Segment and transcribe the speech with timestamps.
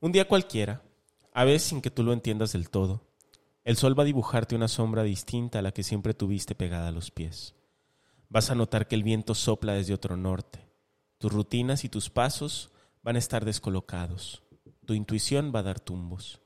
[0.00, 0.84] Un día cualquiera,
[1.32, 3.02] a veces sin que tú lo entiendas del todo,
[3.64, 6.92] el sol va a dibujarte una sombra distinta a la que siempre tuviste pegada a
[6.92, 7.56] los pies.
[8.28, 10.68] Vas a notar que el viento sopla desde otro norte.
[11.18, 12.70] Tus rutinas y tus pasos
[13.02, 14.44] van a estar descolocados.
[14.86, 16.40] Tu intuición va a dar tumbos.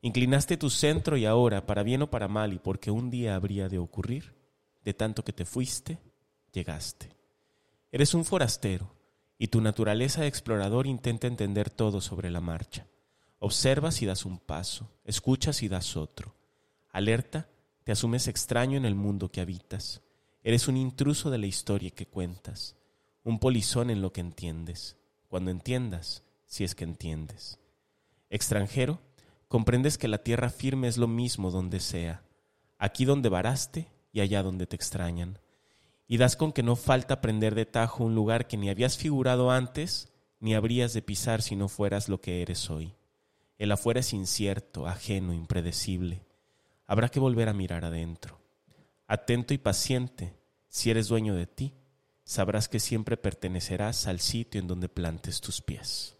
[0.00, 3.68] Inclinaste tu centro y ahora, para bien o para mal, y porque un día habría
[3.68, 4.34] de ocurrir,
[4.82, 5.98] de tanto que te fuiste,
[6.52, 7.14] llegaste.
[7.92, 8.94] Eres un forastero,
[9.38, 12.86] y tu naturaleza de explorador intenta entender todo sobre la marcha.
[13.44, 16.34] Observas y das un paso, escuchas y das otro.
[16.88, 17.46] Alerta,
[17.82, 20.00] te asumes extraño en el mundo que habitas.
[20.42, 22.74] Eres un intruso de la historia que cuentas,
[23.22, 24.96] un polizón en lo que entiendes,
[25.28, 27.58] cuando entiendas, si es que entiendes.
[28.30, 29.02] Extranjero,
[29.46, 32.24] comprendes que la tierra firme es lo mismo donde sea,
[32.78, 35.38] aquí donde varaste y allá donde te extrañan.
[36.08, 39.50] Y das con que no falta aprender de tajo un lugar que ni habías figurado
[39.50, 40.08] antes,
[40.40, 42.94] ni habrías de pisar si no fueras lo que eres hoy.
[43.58, 46.24] El afuera es incierto, ajeno, impredecible.
[46.86, 48.40] Habrá que volver a mirar adentro.
[49.06, 50.34] Atento y paciente,
[50.68, 51.74] si eres dueño de ti,
[52.24, 56.16] sabrás que siempre pertenecerás al sitio en donde plantes tus pies.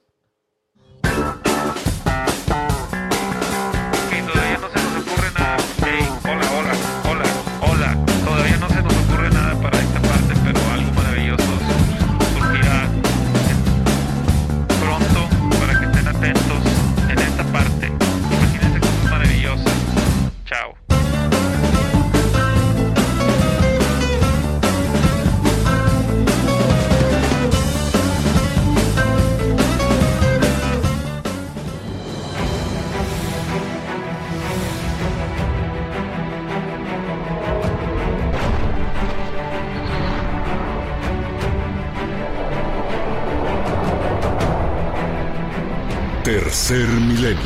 [46.44, 47.40] Tercer Milenio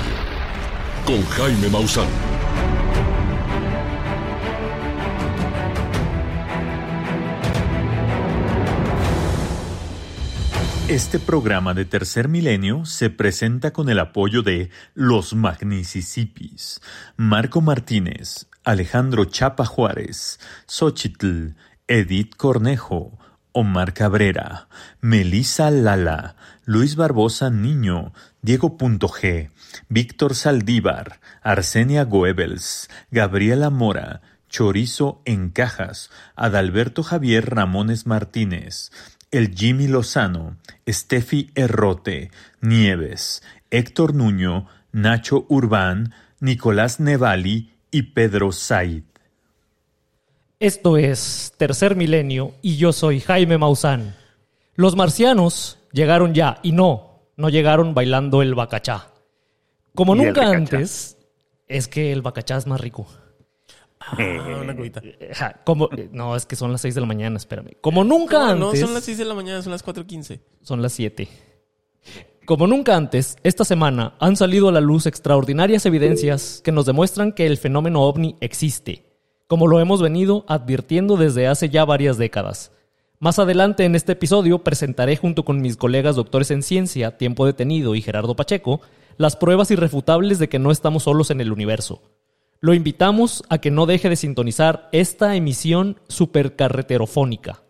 [1.06, 2.08] con Jaime Maussan.
[10.88, 16.80] Este programa de Tercer Milenio se presenta con el apoyo de Los Magnicisipis,
[17.16, 21.54] Marco Martínez, Alejandro Chapa Juárez, Xochitl,
[21.86, 23.16] Edith Cornejo,
[23.52, 24.68] Omar Cabrera,
[25.00, 28.12] Melisa Lala, Luis Barbosa Niño,
[28.42, 29.50] Diego G,
[29.88, 38.90] Víctor Saldívar, Arsenia Goebbels, Gabriela Mora, Chorizo en Cajas, Adalberto Javier Ramones Martínez,
[39.30, 40.56] el Jimmy Lozano,
[40.88, 49.02] Steffi Errote, Nieves, Héctor Nuño, Nacho Urbán, Nicolás Nevali y Pedro Said.
[50.60, 54.16] Esto es Tercer Milenio y yo soy Jaime Maussan.
[54.74, 57.07] Los marcianos llegaron ya y no,
[57.38, 59.12] no llegaron bailando el bacachá.
[59.94, 61.16] Como nunca antes,
[61.66, 63.06] es que el bacachá es más rico.
[64.00, 64.16] Ah,
[64.60, 65.00] una cubita.
[65.64, 67.70] Como, no, es que son las 6 de la mañana, espérame.
[67.80, 68.80] Como nunca antes.
[68.80, 70.40] No, son las 6 de la mañana, son las 4.15.
[70.62, 71.28] Son las 7.
[72.44, 77.32] Como nunca antes, esta semana han salido a la luz extraordinarias evidencias que nos demuestran
[77.32, 79.04] que el fenómeno ovni existe,
[79.46, 82.72] como lo hemos venido advirtiendo desde hace ya varias décadas.
[83.20, 87.96] Más adelante en este episodio presentaré junto con mis colegas doctores en ciencia, Tiempo Detenido
[87.96, 88.80] y Gerardo Pacheco,
[89.16, 92.00] las pruebas irrefutables de que no estamos solos en el universo.
[92.60, 97.64] Lo invitamos a que no deje de sintonizar esta emisión supercarreterofónica.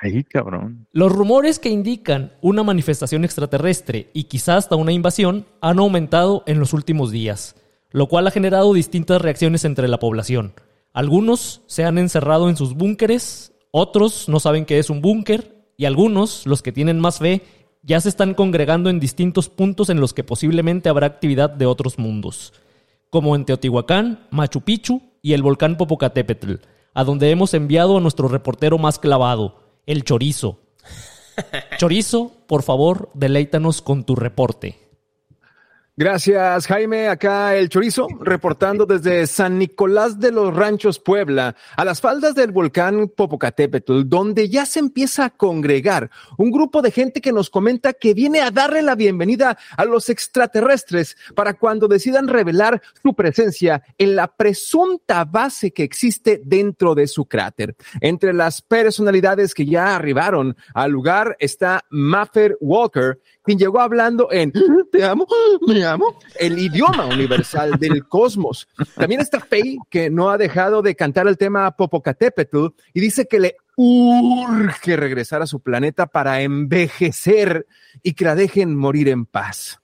[0.00, 0.86] Ay, cabrón.
[0.90, 6.60] Los rumores que indican una manifestación extraterrestre y quizás hasta una invasión han aumentado en
[6.60, 7.56] los últimos días,
[7.90, 10.54] lo cual ha generado distintas reacciones entre la población.
[10.94, 15.84] Algunos se han encerrado en sus búnkeres, otros no saben qué es un búnker y
[15.84, 17.42] algunos, los que tienen más fe,
[17.82, 21.98] ya se están congregando en distintos puntos en los que posiblemente habrá actividad de otros
[21.98, 22.52] mundos,
[23.08, 26.54] como en Teotihuacán, Machu Picchu y el volcán Popocatépetl,
[26.92, 30.60] a donde hemos enviado a nuestro reportero más clavado, el Chorizo.
[31.78, 34.89] Chorizo, por favor, deleítanos con tu reporte.
[36.00, 37.08] Gracias, Jaime.
[37.08, 42.52] Acá el Chorizo, reportando desde San Nicolás de los Ranchos, Puebla, a las faldas del
[42.52, 47.92] volcán Popocatépetl, donde ya se empieza a congregar un grupo de gente que nos comenta
[47.92, 53.82] que viene a darle la bienvenida a los extraterrestres para cuando decidan revelar su presencia
[53.98, 57.76] en la presunta base que existe dentro de su cráter.
[58.00, 64.52] Entre las personalidades que ya arribaron al lugar está Maffer Walker, quien llegó hablando en
[64.92, 65.26] Te amo,
[65.66, 68.68] me amo, el idioma universal del cosmos.
[68.94, 73.40] También está Faye, que no ha dejado de cantar el tema Popocatépetl y dice que
[73.40, 77.66] le urge regresar a su planeta para envejecer
[78.02, 79.80] y que la dejen morir en paz.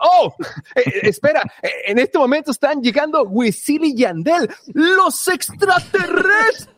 [0.00, 0.34] ¡Oh!
[0.74, 1.42] Eh, eh, espera,
[1.86, 6.68] en este momento están llegando Wisil y Yandel, los extraterrestres.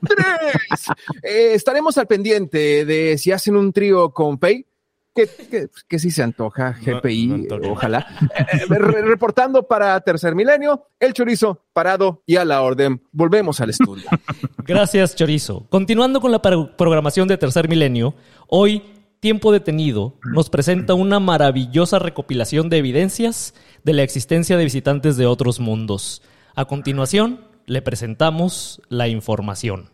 [1.23, 4.67] Eh, estaremos al pendiente de si hacen un trío con Faye.
[5.15, 7.71] Que, que, que sí se antoja, No, GPI, no antoja.
[7.71, 8.07] ojalá.
[8.35, 13.03] Eh, re- reportando para Tercer Milenio, el chorizo parado y a la orden.
[13.13, 14.05] Volvemos al estudio.
[14.67, 15.67] Gracias, Chorizo.
[15.69, 18.15] Continuando con la pro- programación de Tercer Milenio,
[18.49, 18.83] hoy
[19.21, 23.55] Tiempo Detenido nos presenta una maravillosa recopilación de evidencias
[23.85, 26.23] de la existencia de visitantes de otros mundos.
[26.55, 29.91] A continuación, le presentamos la información.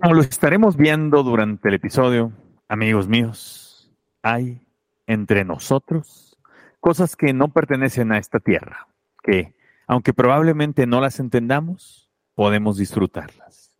[0.00, 2.32] Como lo estaremos viendo durante el episodio,
[2.68, 3.90] amigos míos,
[4.22, 4.60] hay
[5.06, 6.38] entre nosotros
[6.80, 8.88] cosas que no pertenecen a esta tierra,
[9.22, 9.54] que,
[9.86, 13.72] aunque probablemente no las entendamos, podemos disfrutarlas.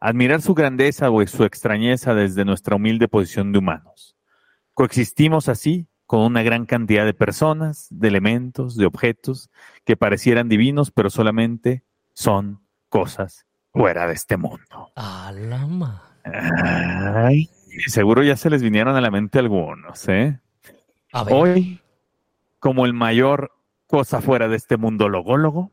[0.00, 4.16] Admirar su grandeza o su extrañeza desde nuestra humilde posición de humanos.
[4.74, 9.50] Coexistimos así con una gran cantidad de personas, de elementos, de objetos
[9.84, 14.92] que parecieran divinos, pero solamente son cosas fuera de este mundo.
[14.94, 16.02] Alama.
[16.24, 17.48] Ay,
[17.86, 20.38] seguro ya se les vinieron a la mente algunos, ¿eh?
[21.12, 21.80] A ver, Hoy,
[22.58, 23.52] como el mayor
[23.86, 25.70] cosa fuera de este mundo logólogo,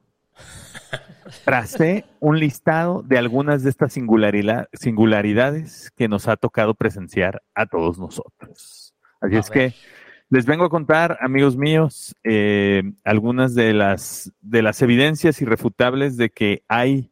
[1.46, 7.66] tracé un listado de algunas de estas singularidad- singularidades que nos ha tocado presenciar a
[7.66, 8.94] todos nosotros.
[9.22, 9.72] Así A es ver.
[9.72, 9.78] que
[10.30, 16.30] les vengo a contar, amigos míos, eh, algunas de las, de las evidencias irrefutables de
[16.30, 17.12] que hay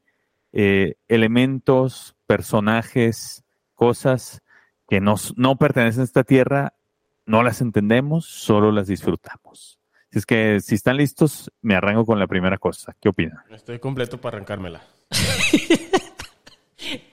[0.53, 3.43] eh, elementos, personajes,
[3.75, 4.41] cosas
[4.87, 6.73] que nos- no pertenecen a esta tierra,
[7.25, 9.79] no las entendemos, solo las disfrutamos.
[10.09, 12.95] Así es que si están listos, me arranco con la primera cosa.
[13.01, 13.39] ¿Qué opinan?
[13.49, 14.81] Estoy completo para arrancármela.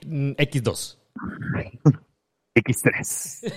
[0.06, 0.98] mm, X2.
[2.54, 3.52] X3.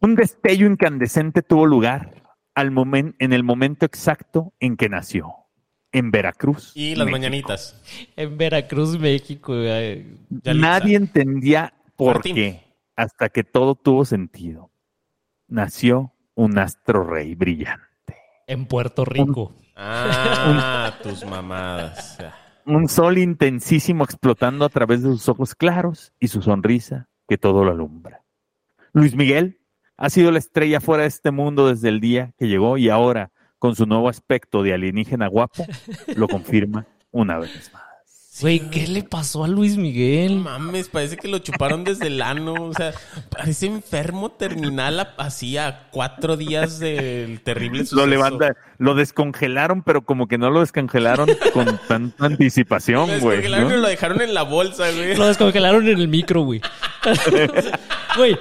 [0.00, 2.22] Un destello incandescente tuvo lugar
[2.54, 5.32] al momen- en el momento exacto en que nació,
[5.92, 6.72] en Veracruz.
[6.74, 7.10] Y las México.
[7.18, 7.82] mañanitas.
[8.16, 9.54] En Veracruz, México.
[9.56, 10.06] eh.
[10.44, 12.34] Nadie entendía por Martín.
[12.36, 12.62] qué,
[12.96, 14.70] hasta que todo tuvo sentido.
[15.48, 18.16] Nació un astro rey brillante.
[18.46, 19.56] En Puerto Rico.
[19.74, 22.18] Ah, tus mamadas.
[22.64, 27.64] Un sol intensísimo explotando a través de sus ojos claros y su sonrisa que todo
[27.64, 28.22] lo alumbra.
[28.92, 29.60] Luis Miguel
[29.96, 33.32] ha sido la estrella fuera de este mundo desde el día que llegó y ahora,
[33.58, 35.66] con su nuevo aspecto de alienígena guapo,
[36.14, 37.87] lo confirma una vez más.
[38.40, 40.36] Güey, ¿qué le pasó a Luis No Miguel?
[40.38, 42.54] mames, parece que lo chuparon desde el ano.
[42.54, 42.92] O sea,
[43.30, 47.96] parece enfermo terminal a- así a cuatro días del terrible suceso.
[47.96, 53.38] Lo levanta, lo descongelaron, pero como que no lo descongelaron con tanta anticipación, Lo güey.
[53.38, 53.78] descongelaron ¿no?
[53.78, 55.16] y lo dejaron en la bolsa, güey.
[55.16, 56.60] Lo descongelaron en el micro, güey.
[58.16, 58.36] Güey,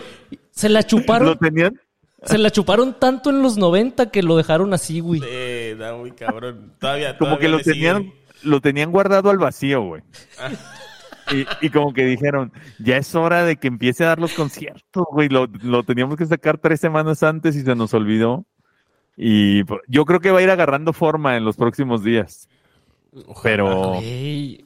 [0.52, 1.80] se la Lo chuparon, tenían,
[2.24, 5.20] se la chuparon tanto en los 90 que lo dejaron así, güey.
[5.22, 6.74] Sí, está muy cabrón.
[6.80, 10.04] Todavía, como que todavía lo tenían, lo tenían guardado al vacío, güey.
[11.30, 15.04] Y, y como que dijeron, ya es hora de que empiece a dar los conciertos,
[15.12, 15.28] güey.
[15.28, 18.46] Lo, lo teníamos que sacar tres semanas antes y se nos olvidó.
[19.18, 22.48] Y pues, yo creo que va a ir agarrando forma en los próximos días.
[23.26, 23.42] Ojalá.
[23.44, 24.64] Pero Güey,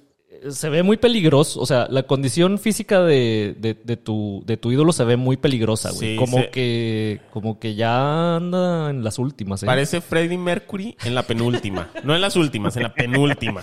[0.49, 1.59] se ve muy peligroso.
[1.59, 5.37] O sea, la condición física de, de- de tu, de tu ídolo se ve muy
[5.37, 6.11] peligrosa, güey.
[6.13, 9.65] Sí, como, se- que, como que ya anda en las últimas, ¿eh?
[9.65, 11.89] Parece Freddie Mercury en la penúltima.
[12.03, 13.61] No en las últimas, en la penúltima.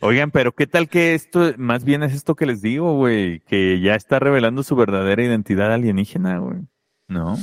[0.00, 3.40] Oigan, pero ¿qué tal que esto, más bien es esto que les digo, güey?
[3.40, 6.58] Que ya está revelando su verdadera identidad alienígena, güey.
[7.08, 7.36] ¿No?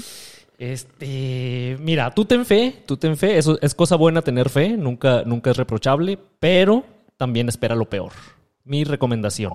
[0.57, 5.23] Este, mira, tú ten fe, tú ten fe, eso es cosa buena tener fe, nunca,
[5.25, 6.83] nunca es reprochable, pero
[7.17, 8.11] también espera lo peor.
[8.63, 9.53] Mi recomendación.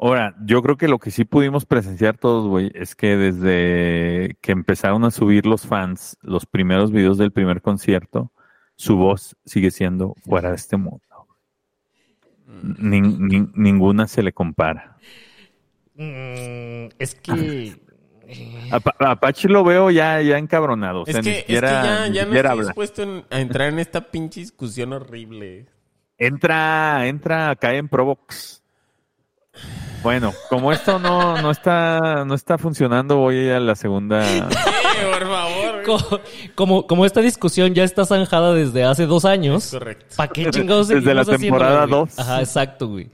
[0.00, 4.52] Ahora, yo creo que lo que sí pudimos presenciar todos, güey, es que desde que
[4.52, 8.30] empezaron a subir los fans los primeros videos del primer concierto,
[8.76, 11.02] su voz sigue siendo fuera de este mundo.
[12.62, 14.96] Nin- nin- ninguna se le compara.
[15.94, 17.76] Mm, es que
[18.70, 21.02] A, a Apache lo veo ya, ya encabronado.
[21.02, 22.62] O sea, es que, ni es que ya, ni ya estoy habla.
[22.64, 25.66] dispuesto en- a entrar en esta pinche discusión horrible.
[26.18, 28.62] Entra, entra acá en Provox.
[30.02, 34.22] Bueno, como esto no, no está, no está funcionando, voy a la segunda.
[34.98, 35.82] Sí, por favor.
[35.84, 36.20] co-
[36.56, 40.16] como, como esta discusión ya está zanjada desde hace dos años, Correcto.
[40.16, 41.90] ¿para qué chingados Desde la temporada güey?
[41.90, 42.18] dos.
[42.18, 43.08] Ajá, exacto, güey.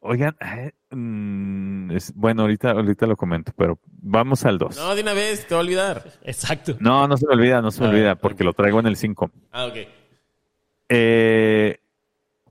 [0.00, 4.74] Oigan, eh, mm, es- bueno, ahorita, ahorita lo comento, pero vamos al 2.
[4.76, 6.04] No, de una vez, te va a olvidar.
[6.24, 6.76] Exacto.
[6.80, 8.86] No, no se me olvida, no se me A ver, olvida, porque lo traigo en
[8.86, 9.30] el 5.
[9.52, 9.76] Ah, ok.
[10.94, 11.78] Eh,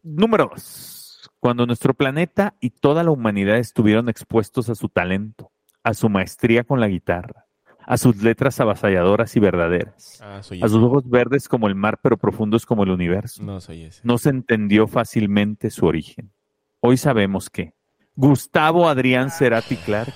[0.01, 1.31] número 2.
[1.39, 5.51] Cuando nuestro planeta y toda la humanidad estuvieron expuestos a su talento,
[5.83, 7.45] a su maestría con la guitarra,
[7.85, 12.17] a sus letras avasalladoras y verdaderas, Ah, a sus ojos verdes como el mar pero
[12.17, 13.43] profundos como el universo.
[13.43, 14.01] No soy ese.
[14.03, 16.31] No se entendió fácilmente su origen.
[16.79, 17.75] Hoy sabemos que
[18.15, 20.15] Gustavo Adrián Cerati Clark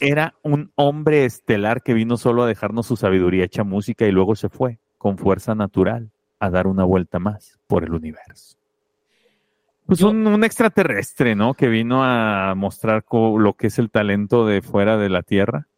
[0.00, 4.34] era un hombre estelar que vino solo a dejarnos su sabiduría hecha música y luego
[4.34, 6.10] se fue con fuerza natural
[6.44, 8.56] a dar una vuelta más por el universo.
[9.86, 11.54] Pues Yo- un, un extraterrestre, ¿no?
[11.54, 15.68] Que vino a mostrar lo que es el talento de fuera de la Tierra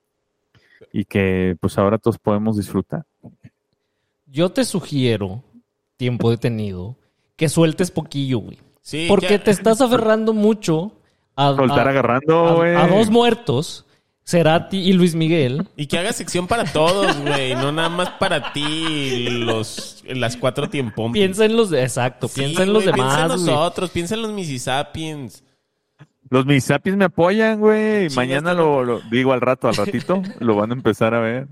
[0.93, 3.05] y que pues ahora todos podemos disfrutar.
[4.27, 5.43] Yo te sugiero,
[5.97, 6.97] tiempo detenido,
[7.37, 8.59] que sueltes poquillo, güey.
[8.81, 10.93] Sí, Porque ya- te estás aferrando mucho
[11.37, 12.75] a, Soltar a- agarrando, a- güey.
[12.77, 13.84] a dos muertos,
[14.27, 15.69] Cerati y Luis Miguel.
[15.77, 17.55] Y que haga sección para todos, güey.
[17.57, 21.13] No nada más para ti, los, las cuatro tiempos.
[21.13, 23.55] Piensa en los de, exacto, piensa en los Piensa en demás, güey.
[23.55, 25.45] nosotros, piensa en los Mississippians.
[26.31, 28.09] Los Misapiens me apoyan, güey.
[28.17, 31.47] Mañana lo, lo- digo al rato, al ratito, lo van a empezar a ver.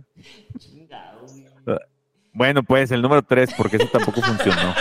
[2.32, 4.74] Bueno, pues el número tres, porque eso tampoco funcionó.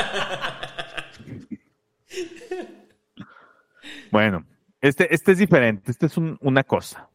[4.12, 4.46] Bueno,
[4.80, 5.92] este, este es diferente.
[5.92, 7.10] Este es un- una cosa.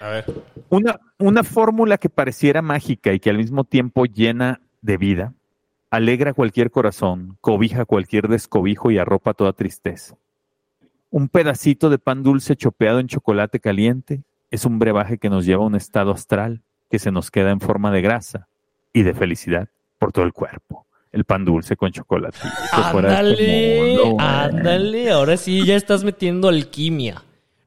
[0.00, 0.24] A ver.
[0.70, 5.34] Una, una fórmula que pareciera mágica y que al mismo tiempo llena de vida,
[5.90, 10.16] alegra cualquier corazón, cobija cualquier descobijo y arropa toda tristeza.
[11.10, 15.64] Un pedacito de pan dulce chopeado en chocolate caliente es un brebaje que nos lleva
[15.64, 18.48] a un estado astral que se nos queda en forma de grasa
[18.92, 20.86] y de felicidad por todo el cuerpo.
[21.12, 22.38] El pan dulce con chocolate.
[22.72, 25.10] Ándale, ándale.
[25.10, 27.22] Ahora sí ya estás metiendo alquimia.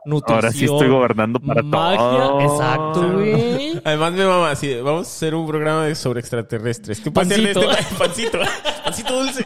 [0.05, 1.97] Nutrición, Ahora sí estoy gobernando para magia.
[1.97, 2.41] todo.
[2.41, 3.81] Exacto, güey.
[3.85, 4.73] Además, me mama así.
[4.81, 6.99] Vamos a hacer un programa de sobre extraterrestres.
[6.99, 7.71] ¿Qué en Pancito.
[7.71, 8.39] este pancito?
[8.83, 9.45] Pancito dulce.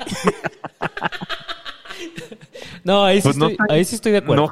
[2.84, 4.52] No, ahí sí, Pues estoy, ahí sí estoy de acuerdo.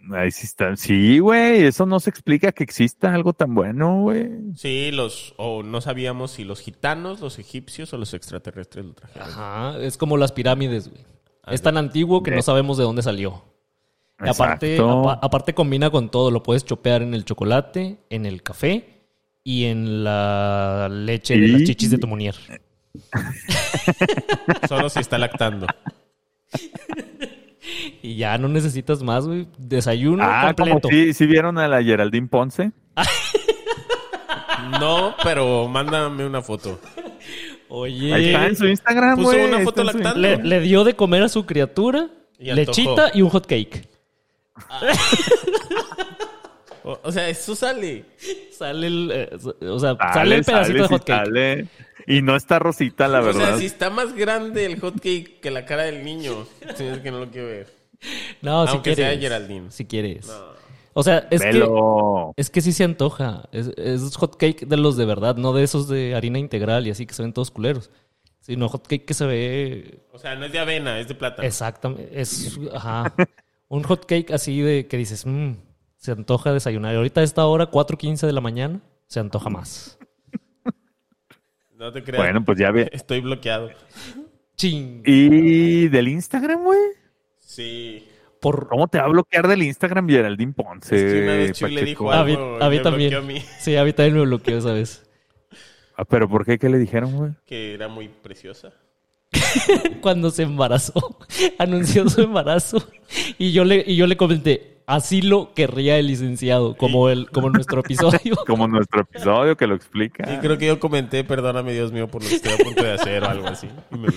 [0.00, 0.74] No, ahí sí está.
[0.76, 4.28] Sí, güey, eso no se explica que exista algo tan bueno, güey.
[4.56, 5.34] Sí, los.
[5.36, 9.28] O no sabíamos si los gitanos, los egipcios o los extraterrestres lo trajeron.
[9.28, 11.02] Ajá, es como las pirámides, güey.
[11.48, 13.42] Es tan antiguo que no sabemos de dónde salió.
[14.18, 15.10] Aparte, Exacto.
[15.10, 16.30] apa- aparte combina con todo.
[16.30, 19.02] Lo puedes chopear en el chocolate, en el café
[19.44, 22.08] y en la leche de Y- las chichis de tu.
[24.68, 25.66] Solo si está lactando.
[28.02, 29.46] Y ya no necesitas más, güey.
[29.58, 30.88] Desayuno Ah, completo.
[30.88, 32.72] si, si vieron a la Geraldine Ponce.
[34.80, 36.78] No, pero mándame una foto.
[37.68, 40.18] Oye, Ahí está en su Instagram, Puso una foto lactando.
[40.20, 42.08] le, le dio de comer a su criatura,
[42.38, 43.88] Y lechita y un hot cake.
[46.84, 48.04] O, o sea, eso sale.
[48.50, 49.28] Sale el, eh,
[49.66, 51.26] o sea, Sale, sale el pedacito sale, de hot sí cake.
[51.26, 51.68] sale.
[52.06, 53.46] Y no está rosita, la O verdad.
[53.48, 56.46] sea, si está más grande el hot cake que la cara del niño.
[56.76, 57.74] Tienes que no lo quiero ver.
[58.40, 59.20] No, si Aunque sea quieres.
[59.20, 59.70] Geraldine.
[59.70, 60.30] Si quieres.
[60.94, 61.68] O sea, es que,
[62.36, 63.48] es que sí se antoja.
[63.52, 66.90] Es, es hot cake de los de verdad, no de esos de harina integral y
[66.90, 67.90] así que se ven todos culeros.
[68.40, 71.46] Sino hot cake que se ve O sea, no es de avena, es de plátano.
[71.46, 72.18] exactamente.
[72.18, 73.12] Es, ajá.
[73.68, 75.52] Un hot cake así de que dices, "Mm,
[75.96, 76.94] se antoja desayunar.
[76.94, 79.98] Y ahorita a esta hora, 4.15 de la mañana, se antoja más.
[81.74, 82.22] No te creas.
[82.24, 82.88] Bueno, pues ya ve.
[82.92, 83.70] Estoy bloqueado.
[84.56, 85.02] Ching.
[85.06, 86.80] ¿Y del Instagram, güey?
[87.38, 88.04] Sí.
[88.40, 90.96] Por, ¿Cómo te va a bloquear del Instagram Geraldine Ponce?
[90.96, 93.14] Es que una vez Chuy le dijo a mí, algo, a mí me también.
[93.14, 93.40] a mí.
[93.60, 95.08] Sí, a mí también me bloqueó esa vez.
[95.96, 96.58] Ah, ¿Pero por qué?
[96.58, 97.32] ¿Qué le dijeron, güey?
[97.44, 98.72] Que era muy preciosa.
[100.00, 101.18] cuando se embarazó,
[101.58, 102.82] anunció su embarazo
[103.38, 107.50] y yo le y yo le comenté, así lo querría el licenciado, como el como
[107.50, 108.36] nuestro episodio.
[108.46, 110.32] Como nuestro episodio que lo explica.
[110.32, 112.92] Y creo que yo comenté, perdóname Dios mío por lo que estoy a punto de
[112.92, 113.68] hacer o algo así.
[113.92, 114.08] Y me.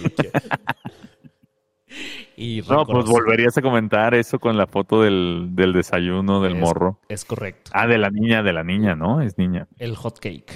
[2.38, 6.60] Y No, pues volverías a comentar eso con la foto del, del desayuno del Es-
[6.60, 7.00] morro.
[7.10, 7.70] Es correcto.
[7.74, 9.22] Ah, de la niña, de la niña, ¿no?
[9.22, 9.68] Es niña.
[9.78, 10.52] El hot cake.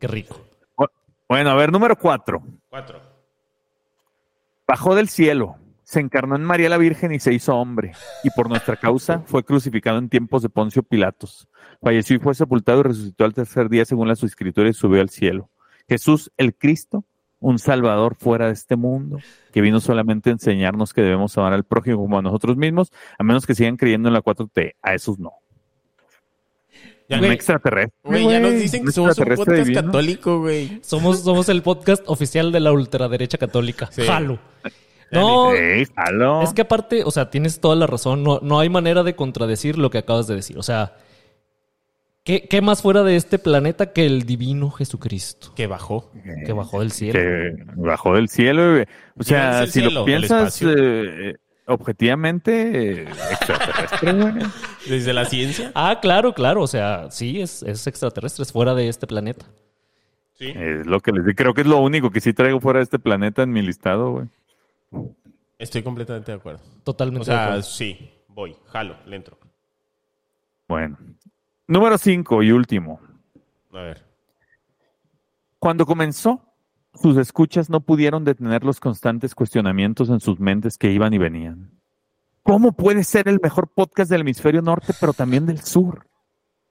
[0.00, 0.40] Qué rico.
[1.28, 2.42] Bueno, a ver, número cuatro.
[2.68, 3.00] Cuatro.
[4.66, 7.92] Bajó del cielo, se encarnó en María la Virgen y se hizo hombre,
[8.24, 11.48] y por nuestra causa fue crucificado en tiempos de Poncio Pilatos.
[11.82, 15.10] Falleció y fue sepultado y resucitó al tercer día según las escrituras y subió al
[15.10, 15.50] cielo.
[15.86, 17.04] Jesús el Cristo,
[17.40, 19.18] un Salvador fuera de este mundo,
[19.52, 23.22] que vino solamente a enseñarnos que debemos amar al prójimo como a nosotros mismos, a
[23.22, 24.76] menos que sigan creyendo en la 4T.
[24.80, 25.32] A esos no.
[27.08, 27.92] Ya, un extraterrestre.
[28.02, 29.82] Güey, ya nos dicen que somos un podcast divino.
[29.82, 30.80] católico, güey.
[30.82, 33.88] Somos somos el podcast oficial de la ultraderecha católica.
[33.92, 34.02] Sí.
[34.02, 34.38] Jalo.
[35.10, 35.50] No,
[35.94, 36.42] jalo.
[36.42, 38.22] es que aparte, o sea, tienes toda la razón.
[38.24, 40.58] No, no hay manera de contradecir lo que acabas de decir.
[40.58, 40.96] O sea,
[42.24, 46.10] ¿qué, qué más fuera de este planeta que el divino Jesucristo Que bajó.
[46.46, 47.12] que bajó del cielo?
[47.20, 48.72] que bajó del cielo.
[48.72, 48.86] güey.
[49.16, 49.90] O sea, si cielo?
[49.90, 50.74] lo ¿El piensas, espacio?
[50.76, 54.34] eh, objetivamente extraterrestre, güey.
[54.88, 55.72] Desde la ciencia.
[55.74, 56.62] Ah, claro, claro.
[56.62, 59.46] O sea, sí, es, es extraterrestre, es fuera de este planeta.
[60.34, 60.52] Sí.
[60.54, 61.36] Es lo que les digo.
[61.36, 64.10] Creo que es lo único que sí traigo fuera de este planeta en mi listado,
[64.12, 64.26] güey.
[65.58, 66.60] Estoy completamente de acuerdo.
[66.82, 67.22] Totalmente.
[67.22, 67.62] O de sea, acuerdo.
[67.62, 69.38] sí, voy, jalo, le entro.
[70.68, 70.98] Bueno.
[71.66, 73.00] Número 5 y último.
[73.72, 74.04] A ver.
[75.58, 76.42] Cuando comenzó,
[76.94, 81.70] sus escuchas no pudieron detener los constantes cuestionamientos en sus mentes que iban y venían.
[82.42, 86.06] ¿Cómo puede ser el mejor podcast del hemisferio norte, pero también del sur?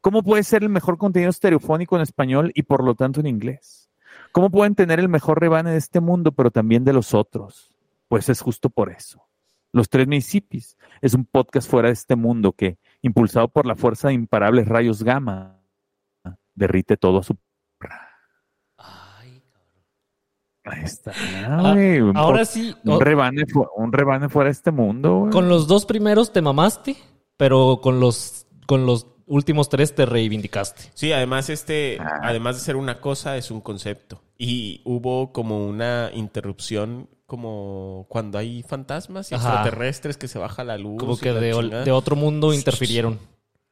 [0.01, 3.89] ¿Cómo puede ser el mejor contenido estereofónico en español y por lo tanto en inglés?
[4.32, 7.74] ¿Cómo pueden tener el mejor rebane de este mundo, pero también de los otros?
[8.08, 9.25] Pues es justo por eso.
[9.72, 14.10] Los Tres Municipios es un podcast fuera de este mundo que, impulsado por la fuerza
[14.10, 15.60] de imparables rayos gamma,
[16.53, 17.36] derrite todo a su
[18.77, 19.42] Ay,
[20.75, 21.12] Ahí está.
[21.48, 21.74] Ah.
[21.74, 23.44] Un ahora sí, Un rebane,
[23.77, 25.32] un rebane fuera de este mundo, güey.
[25.32, 26.96] con los dos primeros te mamaste,
[27.38, 30.84] pero con los, con los últimos tres te reivindicaste.
[30.94, 32.20] Sí, además este, Ah.
[32.24, 34.22] además de ser una cosa, es un concepto.
[34.38, 39.50] Y hubo como una interrupción, como cuando hay fantasmas y Ajá.
[39.50, 40.98] extraterrestres que se baja la luz.
[41.00, 43.20] Como que de, otro mundo interfirieron.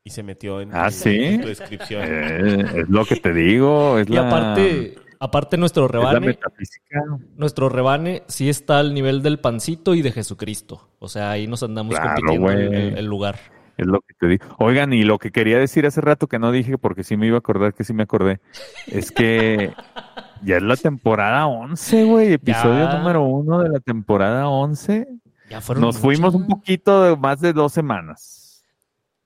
[0.04, 1.16] y se metió en, Ah, tu- ¿sí?
[1.16, 2.02] en tu descripción.
[2.04, 4.00] Eh, es lo que te digo.
[4.00, 7.02] Es Y la, aparte, aparte nuestro es la rebane, metafísica.
[7.38, 10.90] nuestro rebane sí está al nivel del pancito y de Jesucristo.
[11.00, 12.82] O sea, ahí nos andamos Claro, compitiendo el, güey.
[12.90, 13.40] el- el lugar.
[13.78, 14.46] Es lo que te digo.
[14.60, 17.38] Oigan, y lo que quería decir hace rato que no dije porque sí me iba
[17.38, 18.40] a acordar que sí me acordé,
[18.88, 19.74] es que
[20.44, 22.34] ya es la temporada 11, güey.
[22.34, 22.98] Episodio Ya.
[22.98, 25.08] número uno de la temporada 11.
[25.50, 28.64] Ya fueron Nos fuimos un poquito de más de dos semanas.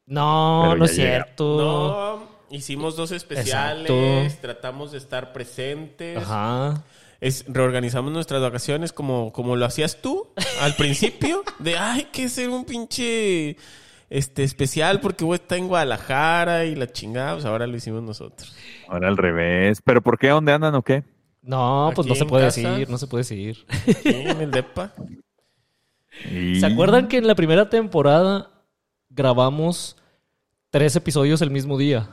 [0.08, 1.58] No, Pero no es cierto.
[1.58, 4.42] No, hicimos dos especiales, Exacto.
[4.42, 6.18] tratamos de estar presentes.
[6.18, 6.84] Ajá.
[7.22, 10.28] Es, reorganizamos nuestras vacaciones como, como lo hacías tú
[10.62, 13.58] al principio, de ay, que hacer un pinche
[14.10, 18.04] este especial porque voy a estar en Guadalajara y la chingada, pues ahora lo hicimos
[18.04, 18.56] nosotros.
[18.88, 19.82] Ahora al revés.
[19.84, 20.28] ¿Pero por qué?
[20.30, 21.04] ¿Dónde andan o qué?
[21.42, 22.62] No, pues no se puede casa.
[22.72, 23.66] decir, no se puede decir.
[24.04, 24.94] En el DEPA.
[26.32, 28.52] Y- ¿Se acuerdan que en la primera temporada
[29.10, 29.96] grabamos
[30.70, 32.10] tres episodios el mismo día?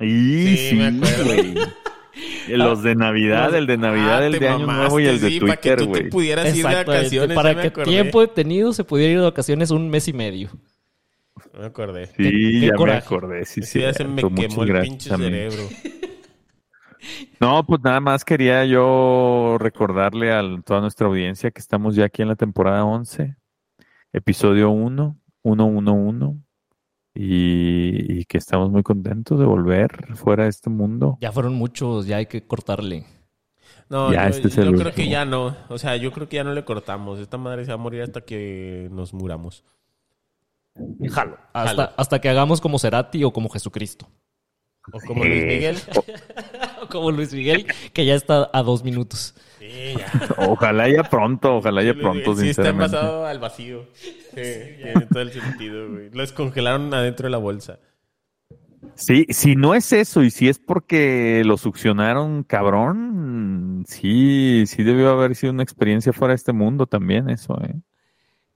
[0.00, 0.80] Y Sí.
[2.48, 5.28] Los de Navidad, el de Navidad, Ah, el de Año mamaste, Nuevo y el de
[5.28, 6.10] sí, para que Twitter, tú te güey.
[6.10, 7.34] pudieras ir de vacaciones.
[7.36, 10.50] para que tiempo detenido se pudiera ir de vacaciones un mes y medio.
[11.58, 12.06] Me acordé.
[12.06, 13.44] Sí, Qué- qué ya me acordé.
[13.44, 15.62] Sí, Sí, ya se me quemó el gracias, pinche cerebro.
[17.40, 22.20] No, pues nada más quería yo recordarle a toda nuestra audiencia que estamos ya aquí
[22.20, 23.36] en la temporada 11,
[24.12, 26.42] episodio 1, 111,
[27.14, 31.18] y, y que estamos muy contentos de volver fuera de este mundo.
[31.20, 33.06] Ya fueron muchos, ya hay que cortarle.
[33.88, 34.94] No, Ya, yo, este es yo el creo último.
[34.94, 35.56] que ya no.
[35.68, 37.18] O sea, yo creo que ya no le cortamos.
[37.18, 39.64] Esta madre se va a morir hasta que nos muramos.
[41.10, 41.36] Jalo.
[41.52, 41.90] Hasta, Jalo.
[41.96, 44.08] hasta que hagamos como Cerati o como Jesucristo.
[44.92, 45.76] O como Luis Eh, Miguel.
[46.82, 49.34] O como Luis Miguel, que ya está a dos minutos.
[49.58, 50.10] Sí, ya.
[50.48, 53.86] Ojalá ya pronto, ojalá ya pronto, sí está envasado al vacío.
[53.94, 56.10] Sí, tiene todo el sentido, güey.
[56.10, 57.78] Lo descongelaron adentro de la bolsa.
[58.94, 65.10] Sí, si no es eso y si es porque lo succionaron cabrón, sí, sí debió
[65.10, 67.74] haber sido una experiencia fuera de este mundo también eso, ¿eh?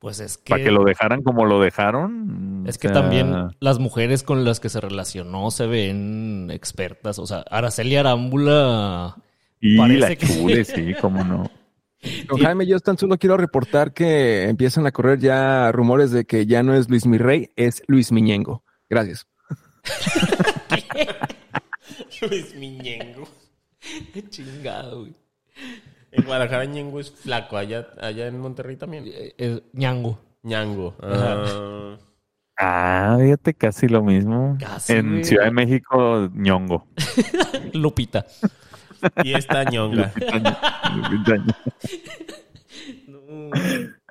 [0.05, 2.65] Pues es que, Para que lo dejaran como lo dejaron.
[2.67, 7.19] es o que sea, también las mujeres con las que se relacionó se ven expertas.
[7.19, 9.17] O sea, Araceli Arámbula.
[9.63, 11.51] Y parece la que- chule, sí, cómo no.
[12.29, 16.45] Don Jaime, yo tan solo quiero reportar que empiezan a correr ya rumores de que
[16.45, 18.63] ya no es Luis Mirrey, es Luis Miñengo.
[18.91, 19.27] Gracias.
[22.29, 23.27] Luis Miñengo.
[24.29, 25.15] Chingado, güey.
[26.15, 27.57] En Guadalajara Ñengo es flaco.
[27.57, 29.05] Allá, allá en Monterrey también.
[29.07, 30.21] Eh, eh, Ñango.
[30.43, 30.95] Ñango.
[31.03, 31.97] Ah.
[32.57, 34.57] Ah, fíjate, casi lo mismo.
[34.61, 35.25] Casi, en güey.
[35.25, 36.87] Ciudad de México, ñongo.
[37.73, 38.25] Lupita.
[39.25, 40.13] y esta ñonga.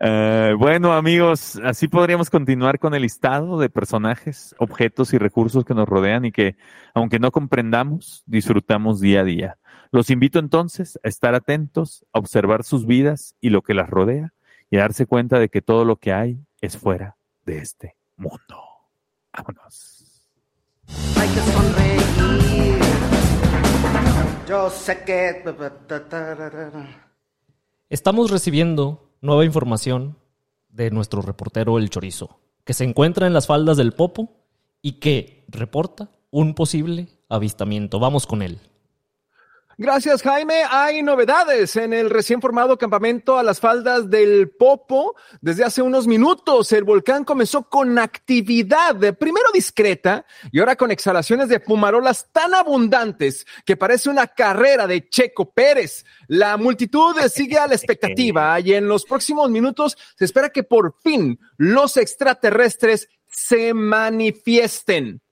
[0.01, 5.73] Eh, bueno, amigos, así podríamos continuar con el listado de personajes, objetos y recursos que
[5.73, 6.57] nos rodean y que,
[6.93, 9.57] aunque no comprendamos, disfrutamos día a día.
[9.93, 14.33] Los invito entonces a estar atentos, a observar sus vidas y lo que las rodea
[14.71, 18.57] y a darse cuenta de que todo lo que hay es fuera de este mundo.
[19.31, 20.31] Vámonos.
[21.15, 22.01] hay que sonreír.
[24.49, 25.43] Yo sé que...
[27.87, 30.17] Estamos recibiendo nueva información
[30.69, 34.31] de nuestro reportero El Chorizo, que se encuentra en las faldas del Popo
[34.81, 37.99] y que reporta un posible avistamiento.
[37.99, 38.59] Vamos con él.
[39.77, 40.63] Gracias, Jaime.
[40.69, 45.15] Hay novedades en el recién formado campamento a las faldas del Popo.
[45.41, 51.49] Desde hace unos minutos, el volcán comenzó con actividad, primero discreta y ahora con exhalaciones
[51.49, 56.05] de fumarolas tan abundantes que parece una carrera de Checo Pérez.
[56.27, 60.97] La multitud sigue a la expectativa y en los próximos minutos se espera que por
[61.01, 65.22] fin los extraterrestres se manifiesten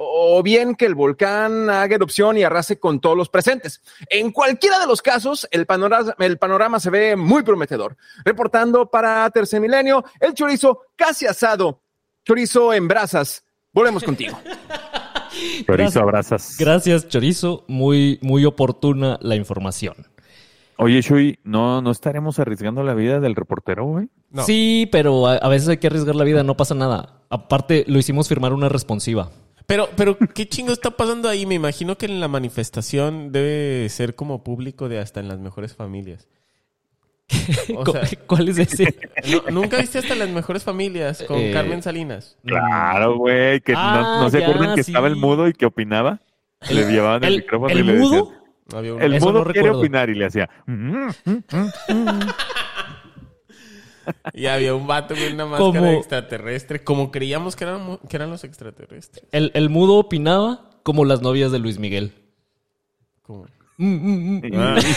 [0.00, 3.82] o bien que el volcán haga erupción y arrase con todos los presentes.
[4.08, 7.96] En cualquiera de los casos, el panorama, el panorama se ve muy prometedor.
[8.24, 11.82] Reportando para Tercer Milenio, el chorizo casi asado,
[12.24, 13.44] chorizo en brasas.
[13.72, 14.38] Volvemos contigo.
[15.66, 16.56] Chorizo, abrazas.
[16.58, 17.64] Gracias, Chorizo.
[17.68, 19.94] Muy, muy oportuna la información.
[20.78, 24.08] Oye, Shui, ¿no, ¿no estaremos arriesgando la vida del reportero, güey?
[24.30, 24.42] No.
[24.42, 27.24] Sí, pero a, a veces hay que arriesgar la vida, no pasa nada.
[27.30, 29.30] Aparte, lo hicimos firmar una responsiva.
[29.68, 31.44] Pero, pero, ¿qué chingo está pasando ahí?
[31.44, 35.74] Me imagino que en la manifestación debe ser como público de hasta en las mejores
[35.76, 36.26] familias.
[37.76, 38.96] O ¿Cu- sea, ¿Cuál es ese?
[39.30, 42.38] ¿no- ¿Nunca viste hasta las mejores familias con Eh, Carmen Salinas?
[42.46, 44.90] Claro, güey, que no, Ah, no se ya, acuerdan que sí.
[44.92, 46.20] estaba el mudo y que opinaba.
[46.70, 48.16] le llevaban el, ¿El, micrófono el y le mudo?
[48.16, 48.38] decían,
[48.74, 49.78] Había un- el Eso mudo no quiere recuerdo.
[49.80, 50.48] opinar y le hacía.
[50.66, 51.32] "Mm, mm,
[51.88, 52.20] mm".
[54.32, 56.82] Y había un vato con una máscara Como- extraterrestre.
[56.84, 59.24] Como creíamos que eran, que eran los extraterrestres.
[59.32, 62.12] El, el mudo opinaba como las novias de Luis Miguel.
[63.22, 63.46] Como-
[63.80, 64.52] Mm, mm, mm.
[64.56, 64.76] Ah,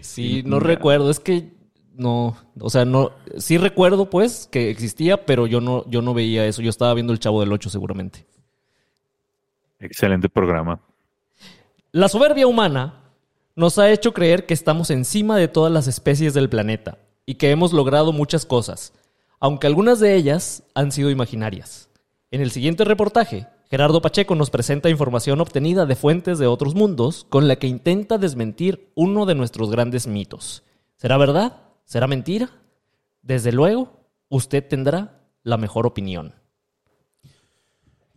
[0.00, 1.52] Sí, no recuerdo, es que
[1.94, 6.46] no, o sea, no, sí recuerdo pues que existía, pero yo no, yo no veía
[6.46, 8.26] eso, yo estaba viendo el Chavo del Ocho seguramente.
[9.80, 10.80] Excelente programa.
[11.92, 13.07] La soberbia humana
[13.58, 17.50] nos ha hecho creer que estamos encima de todas las especies del planeta y que
[17.50, 18.92] hemos logrado muchas cosas,
[19.40, 21.88] aunque algunas de ellas han sido imaginarias.
[22.30, 27.26] En el siguiente reportaje, Gerardo Pacheco nos presenta información obtenida de fuentes de otros mundos
[27.28, 30.62] con la que intenta desmentir uno de nuestros grandes mitos.
[30.94, 31.56] ¿Será verdad?
[31.84, 32.50] ¿Será mentira?
[33.22, 36.32] Desde luego, usted tendrá la mejor opinión.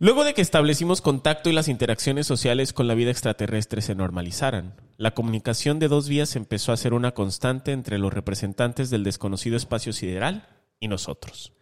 [0.02, 4.74] Luego de que establecimos contacto y las interacciones sociales con la vida extraterrestre se normalizaran,
[4.96, 9.56] la comunicación de dos vías empezó a ser una constante entre los representantes del desconocido
[9.56, 10.48] espacio sideral
[10.80, 11.52] y nosotros.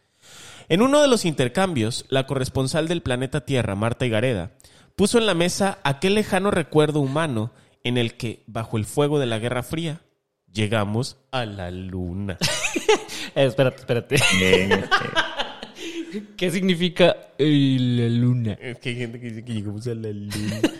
[0.70, 4.52] En uno de los intercambios, la corresponsal del planeta Tierra, Marta Higareda,
[4.96, 7.52] puso en la mesa aquel lejano recuerdo humano
[7.84, 10.00] en el que, bajo el fuego de la Guerra Fría,
[10.50, 12.38] llegamos a la Luna.
[13.36, 14.16] Eh, espérate, espérate.
[16.36, 18.52] ¿Qué significa eh, la luna?
[18.60, 20.60] Es que hay gente que dice que llegamos a la Luna.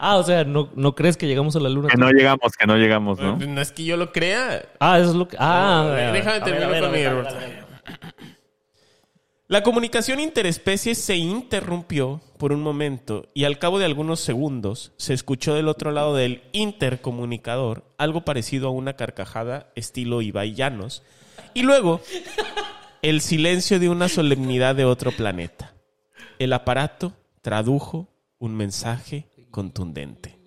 [0.00, 1.88] Ah, o sea, ¿no, no crees que llegamos a la luna?
[1.88, 3.36] Que no llegamos, que no llegamos, ¿no?
[3.36, 5.36] No es que yo lo crea, Ah, eso es lo que...
[5.38, 7.00] Ah, ver, déjame terminar con mi.
[9.48, 15.12] La comunicación interespecies se interrumpió por un momento y al cabo de algunos segundos se
[15.12, 21.02] escuchó del otro lado del intercomunicador algo parecido a una carcajada estilo Ibai Llanos
[21.52, 22.00] y luego
[23.02, 25.74] el silencio de una solemnidad de otro planeta.
[26.38, 28.08] El aparato tradujo
[28.38, 30.38] un mensaje contundente.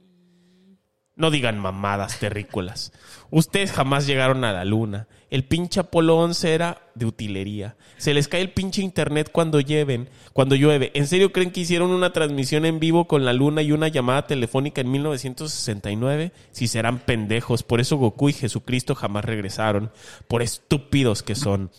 [1.15, 2.91] No digan mamadas terrícolas.
[3.29, 5.07] Ustedes jamás llegaron a la luna.
[5.29, 7.75] El pinche Apolo 11 era de utilería.
[7.97, 10.91] Se les cae el pinche internet cuando lleven, cuando llueve.
[10.95, 14.25] ¿En serio creen que hicieron una transmisión en vivo con la luna y una llamada
[14.25, 16.31] telefónica en 1969?
[16.51, 17.61] Si serán pendejos.
[17.61, 19.91] Por eso Goku y Jesucristo jamás regresaron.
[20.27, 21.71] Por estúpidos que son.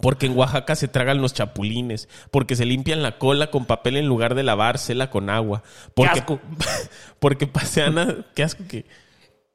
[0.00, 2.08] Porque en Oaxaca se tragan los chapulines.
[2.30, 5.62] Porque se limpian la cola con papel en lugar de lavársela con agua.
[5.94, 6.40] Porque, asco!
[7.18, 8.16] porque pasean a...
[8.34, 8.86] ¿Qué asco que?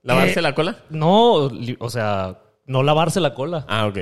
[0.04, 0.78] ¿Lavarse Eh, la cola?
[0.90, 3.66] No, o sea, no lavarse la cola.
[3.68, 4.00] Ah, ok.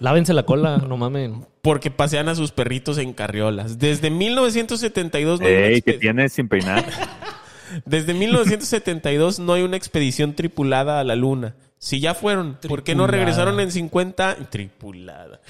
[0.00, 1.46] Lávense la cola, no mamen.
[1.62, 3.78] Porque pasean a sus perritos en carriolas.
[3.78, 6.84] Desde 1972 no Ey, que tienes sin peinar.
[7.84, 11.54] Desde 1972 no hay una expedición tripulada a la luna.
[11.78, 13.10] Si ya fueron, ¿por qué no Tripulada.
[13.10, 15.40] regresaron en 50 tripulada?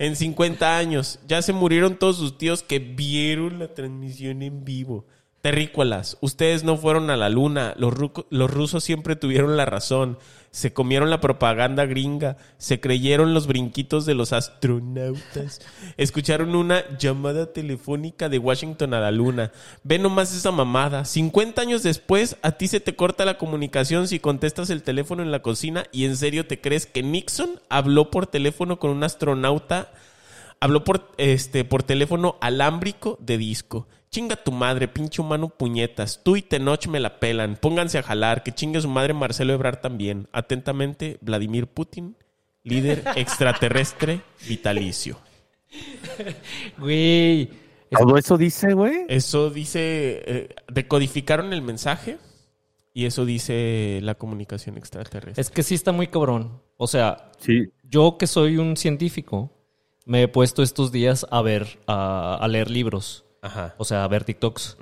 [0.00, 1.18] En 50 años.
[1.28, 5.04] Ya se murieron todos sus tíos que vieron la transmisión en vivo.
[5.42, 7.74] Terrícolas, ustedes no fueron a la luna.
[7.76, 7.92] Los,
[8.30, 10.18] los rusos siempre tuvieron la razón.
[10.50, 12.36] Se comieron la propaganda gringa.
[12.58, 15.60] Se creyeron los brinquitos de los astronautas.
[15.96, 19.52] Escucharon una llamada telefónica de Washington a la luna.
[19.84, 21.04] Ve nomás esa mamada.
[21.04, 25.30] 50 años después, a ti se te corta la comunicación si contestas el teléfono en
[25.30, 29.90] la cocina y en serio te crees que Nixon habló por teléfono con un astronauta
[30.62, 33.88] Habló por, este, por teléfono alámbrico de disco.
[34.10, 36.20] Chinga tu madre, pinche humano puñetas.
[36.24, 37.56] Tú y Tenoch me la pelan.
[37.56, 38.42] Pónganse a jalar.
[38.42, 40.28] Que chingue su madre Marcelo Ebrard también.
[40.32, 42.16] Atentamente, Vladimir Putin,
[42.64, 45.18] líder extraterrestre vitalicio.
[46.78, 47.50] Güey,
[47.90, 49.04] Todo eso dice, güey.
[49.08, 52.18] Eso dice, eh, decodificaron el mensaje
[52.92, 55.40] y eso dice la comunicación extraterrestre.
[55.40, 56.60] Es que sí está muy cabrón.
[56.76, 57.68] O sea, Sí.
[57.84, 59.52] yo que soy un científico,
[60.04, 63.24] me he puesto estos días a ver, a, a leer libros.
[63.42, 63.74] Ajá.
[63.78, 64.76] O sea, ver TikToks.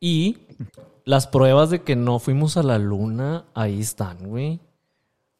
[0.00, 0.38] Y
[1.04, 4.60] las pruebas de que no fuimos a la luna, ahí están, güey.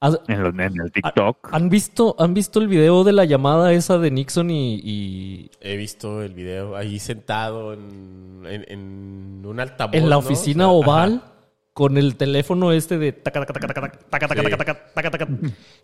[0.01, 1.51] ¿Has- En, los- en el TikTok.
[1.53, 5.77] ¿Han visto, ¿Han visto el video de la llamada esa de Nixon y, y He
[5.77, 9.95] visto el video ahí sentado en, en- en un altavoz.
[9.95, 10.19] en la ¿no?
[10.19, 11.32] oficina O sea, oval ajá.
[11.73, 15.29] Con el teléfono este de taca, taca, taca, taca, taca, taca, taca, taca, taca, taca.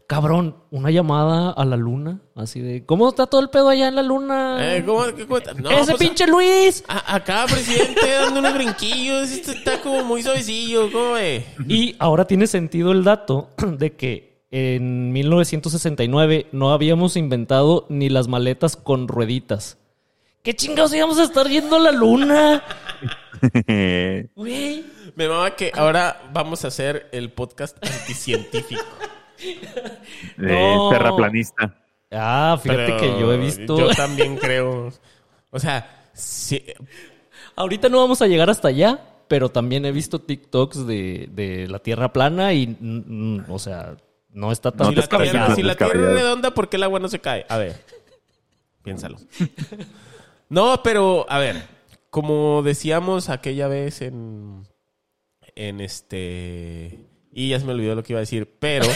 [0.07, 3.97] Cabrón, una llamada a la luna, así de ¿cómo está todo el pedo allá en
[3.97, 4.77] la luna?
[4.77, 5.55] Eh, ¿cómo, qué cuenta?
[5.55, 6.85] No, ¡Ese pues, pinche Luis!
[6.89, 9.31] a- acá, presidente, dando unos brinquillos.
[9.31, 10.93] Este está como muy suavecillo.
[10.93, 11.45] ¿Cómo ve?
[11.67, 18.29] Y ahora tiene sentido el dato de que en 1969 no habíamos inventado ni las
[18.29, 19.79] maletas con rueditas.
[20.43, 22.63] ¿Qué chingados íbamos a estar yendo a la luna?
[24.35, 24.85] Güey.
[25.15, 28.83] Me mama que ahora vamos a hacer el podcast anticientífico.
[30.37, 30.91] de No.
[30.91, 31.75] terraplanista.
[32.11, 33.79] Ah, fíjate Pero que yo he visto.
[33.79, 34.91] Yo también creo.
[35.51, 36.63] O sea, sí,
[37.57, 41.81] Ahorita no vamos a llegar hasta allá, pero también he visto TikToks de, de la
[41.81, 43.97] Tierra plana y, mm, o sea,
[44.31, 46.85] no está tan si, la descabellado, tierra, si la Tierra es redonda, ¿por qué el
[46.85, 47.47] agua no se cae?
[47.49, 47.75] A ver,
[48.85, 49.19] piénsalo.
[50.49, 51.63] No, pero, a ver,
[52.19, 54.67] como decíamos aquella vez en,
[55.55, 56.99] en este...
[57.33, 58.87] Y ya se me olvidó lo que iba a decir, pero...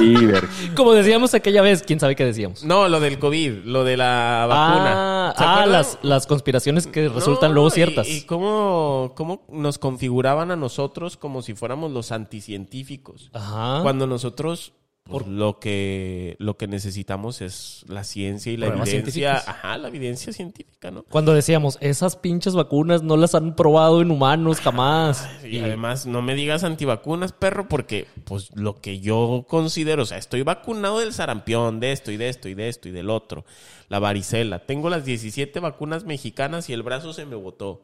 [0.74, 2.64] Como decíamos aquella vez, quién sabe qué decíamos.
[2.64, 5.28] No, lo del COVID, lo de la vacuna.
[5.28, 8.08] Ah, ¿Se ah, las, las conspiraciones que resultan No, luego y- ciertas.
[8.08, 13.28] Y, cómo, cómo nos configuraban a nosotros como si fuéramos los anticientíficos.
[13.34, 13.80] Ajá.
[13.82, 14.72] Cuando nosotros
[15.04, 20.32] pues, lo que lo que necesitamos es la ciencia y la evidencia, ajá, la evidencia
[20.32, 21.02] científica, ¿no?
[21.04, 25.28] Cuando decíamos, esas pinches vacunas no las han probado en humanos jamás.
[25.44, 30.16] Y además no me digas antivacunas, perro, porque pues lo que yo considero, o sea,
[30.16, 33.44] estoy vacunado del sarampión, de esto y de esto y de esto y del otro,
[33.88, 37.82] la varicela, tengo las 17 vacunas mexicanas y el brazo se me botó.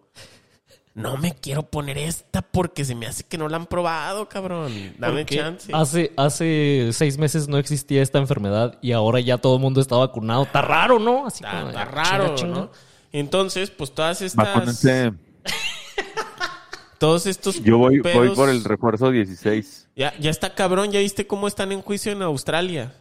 [0.93, 4.73] No me quiero poner esta porque se me hace que no la han probado, cabrón.
[4.99, 5.71] Dame chance.
[5.73, 9.97] Hace, hace seis meses no existía esta enfermedad y ahora ya todo el mundo está
[9.97, 10.43] vacunado.
[10.43, 11.27] Está raro, ¿no?
[11.27, 12.55] Así Está, como, está chinga, raro, chinga.
[12.55, 12.71] ¿no?
[13.13, 14.47] Entonces, pues todas estas...
[14.55, 15.13] Vacúnense.
[16.99, 19.89] Todos estos Yo voy, voy por el refuerzo 16.
[19.97, 22.93] Ya, ya está cabrón, ¿ya viste cómo están en juicio en Australia?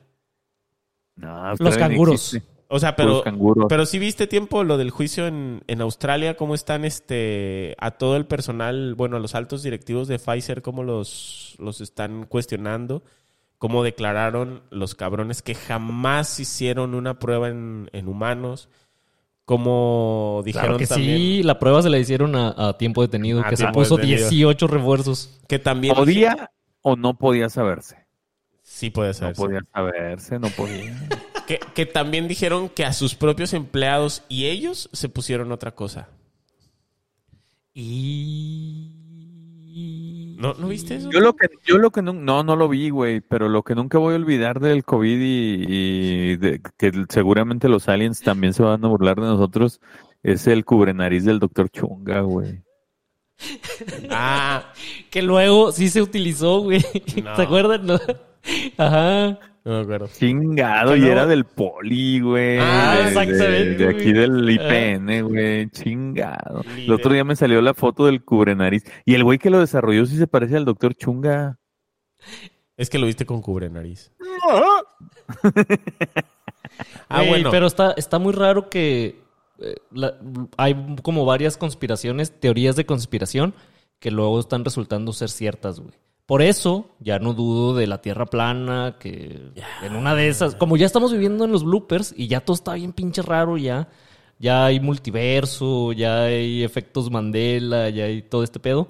[1.17, 2.15] No, Los canguros.
[2.33, 2.47] existe.
[2.71, 3.23] O sea, pero,
[3.67, 8.15] pero sí viste tiempo lo del juicio en, en Australia, cómo están este a todo
[8.15, 13.01] el personal, bueno, a los altos directivos de Pfizer, cómo los, los están cuestionando,
[13.57, 18.69] cómo declararon los cabrones que jamás hicieron una prueba en, en humanos,
[19.45, 23.41] cómo dijeron Claro que también sí, la prueba se la hicieron a, a tiempo detenido,
[23.41, 24.29] A que se puso detenido.
[24.29, 25.39] 18 refuerzos.
[25.47, 26.51] que también ¿Podía
[26.83, 27.97] o no podía saberse?
[28.61, 29.35] sí puede No ser.
[29.35, 29.41] sí.
[29.41, 30.95] podía saberse, no podía.
[31.49, 36.07] Que, que también dijeron que a sus propios empleados y ellos se pusieron otra cosa.
[39.71, 40.35] Y...
[40.39, 41.09] ¿No, ¿no viste eso?
[41.11, 43.75] Yo lo que, yo lo que no, no, no lo vi, güey, pero lo que
[43.75, 48.63] nunca voy a olvidar del COVID y, y de- que seguramente los aliens también se
[48.63, 49.81] van a burlar de nosotros
[50.23, 52.61] es el cubrenariz del doctor Chunga, güey.
[54.09, 54.71] Ah,
[55.09, 56.85] Que luego sí se utilizó, güey.
[57.23, 57.35] No.
[57.35, 57.85] ¿Se acuerdan?
[57.85, 57.99] no?
[58.77, 59.39] Ajá.
[59.69, 60.07] No me acuerdo.
[60.13, 62.57] Chingado, y era del poli, güey.
[62.59, 65.69] Ah, de- de- exactamente, De, aquí del IPN, güey.
[65.69, 66.63] Chingado.
[66.77, 68.83] El otro día me salió la foto del cubrenariz.
[69.05, 71.57] Y el güey que lo desarrolló sí se parece al doctor Chunga.
[72.77, 74.11] Es que lo viste con cubre nariz.
[77.09, 77.51] ah, Güey, bueno.
[77.51, 79.21] Pero está, está muy raro que
[79.59, 80.15] eh, la-
[80.57, 83.53] hay como varias conspiraciones, teorías de conspiración,
[83.99, 85.93] que luego están resultando ser ciertas, güey.
[86.29, 90.77] Por eso ya no dudo de la Tierra plana, que en una de esas, como
[90.77, 93.87] ya estamos viviendo en los bloopers y ya todo está bien pinche raro ya,
[94.37, 98.89] ya hay multiverso, ya hay efectos Mandela, ya hay todo este pedo.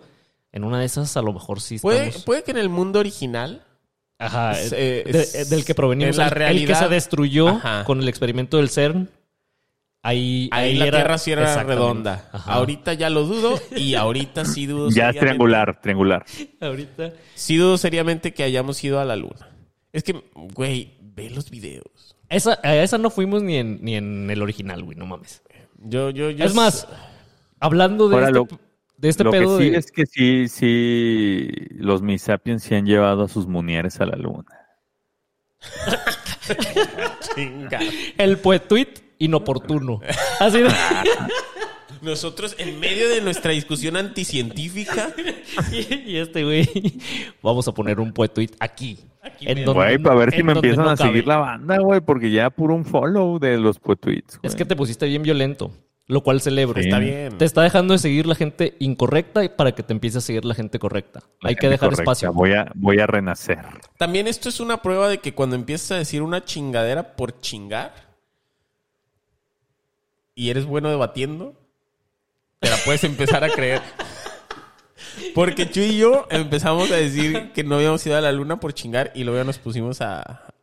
[0.51, 2.25] En una de esas a lo mejor sí ¿Puede, estamos...
[2.25, 3.63] puede que en el mundo original
[4.17, 7.85] Ajá, Es, de- es- del que provenimos, en la el- el, que se destruyó Ajá.
[7.85, 9.09] con el experimento del CERN.
[10.01, 12.29] Ahí, ahí, ahí la era- Tierra sí era redonda.
[12.31, 12.53] Ajá.
[12.53, 14.89] Ahorita ya lo dudo y ahorita sí dudo.
[14.89, 16.25] Ya es triangular, triangular.
[16.61, 17.11] Ahorita.
[17.35, 19.49] Sí dudo seriamente que hayamos ido a la luna.
[19.91, 22.15] Es que, güey, ve los videos.
[22.29, 25.41] Esa, a esa no fuimos ni en, ni en el original, güey, no mames.
[25.79, 26.87] Yo, yo, yo Es más,
[27.59, 28.47] hablando de Ahora, este, lo-
[28.97, 29.77] de este Lo que pedo sí de...
[29.77, 34.45] es que sí, sí, los misapiens se han llevado a sus munieres a la luna.
[37.35, 37.79] Chinga.
[38.17, 38.87] El tweet
[39.19, 39.99] inoportuno.
[40.39, 40.69] Así de...
[42.01, 45.09] Nosotros, en medio de nuestra discusión anticientífica,
[45.71, 46.67] y, y este güey,
[47.43, 48.99] vamos a poner un tweet aquí.
[49.21, 49.73] Aquí en mismo.
[49.73, 52.49] donde- Güey, para ver si me empiezan no a seguir la banda, güey, porque ya
[52.51, 54.39] puro un follow de los tweets.
[54.43, 55.71] Es que te pusiste bien violento,
[56.07, 56.81] lo cual celebro.
[56.81, 56.87] Sí.
[56.87, 57.37] está bien.
[57.37, 60.45] Te está dejando de seguir la gente incorrecta y para que te empiece a seguir
[60.45, 61.19] la gente correcta.
[61.43, 62.31] Hay que dejar espacio.
[62.31, 63.59] Voy a, voy a renacer.
[63.97, 68.08] También esto es una prueba de que cuando empiezas a decir una chingadera por chingar
[70.39, 71.53] y eres bueno debatiendo,
[72.59, 73.81] te la puedes empezar a creer.
[75.35, 78.73] Porque Chu y yo empezamos a decir que no habíamos ido a la luna por
[78.73, 80.53] chingar y luego ya nos pusimos a,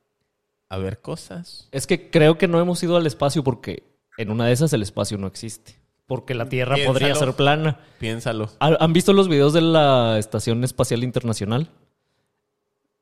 [0.69, 1.69] a ver cosas.
[1.73, 3.83] Es que creo que no hemos ido al espacio porque
[4.17, 5.77] en una de esas el espacio no existe.
[6.07, 6.93] Porque la Tierra Piénsalo.
[6.99, 7.81] podría ser plana.
[7.99, 8.49] Piénsalo.
[8.61, 11.69] ¿Ha- ¿Han visto los videos de la Estación Espacial Internacional?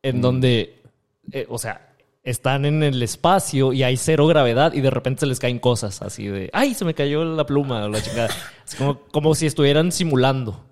[0.03, 0.83] En donde,
[1.31, 1.94] eh, o sea,
[2.25, 6.01] están en el espacio y hay cero gravedad y de repente se les caen cosas
[6.03, 8.35] así de, ay, se me cayó la pluma o la chingada.
[8.67, 10.65] Es como, como si estuvieran simulando.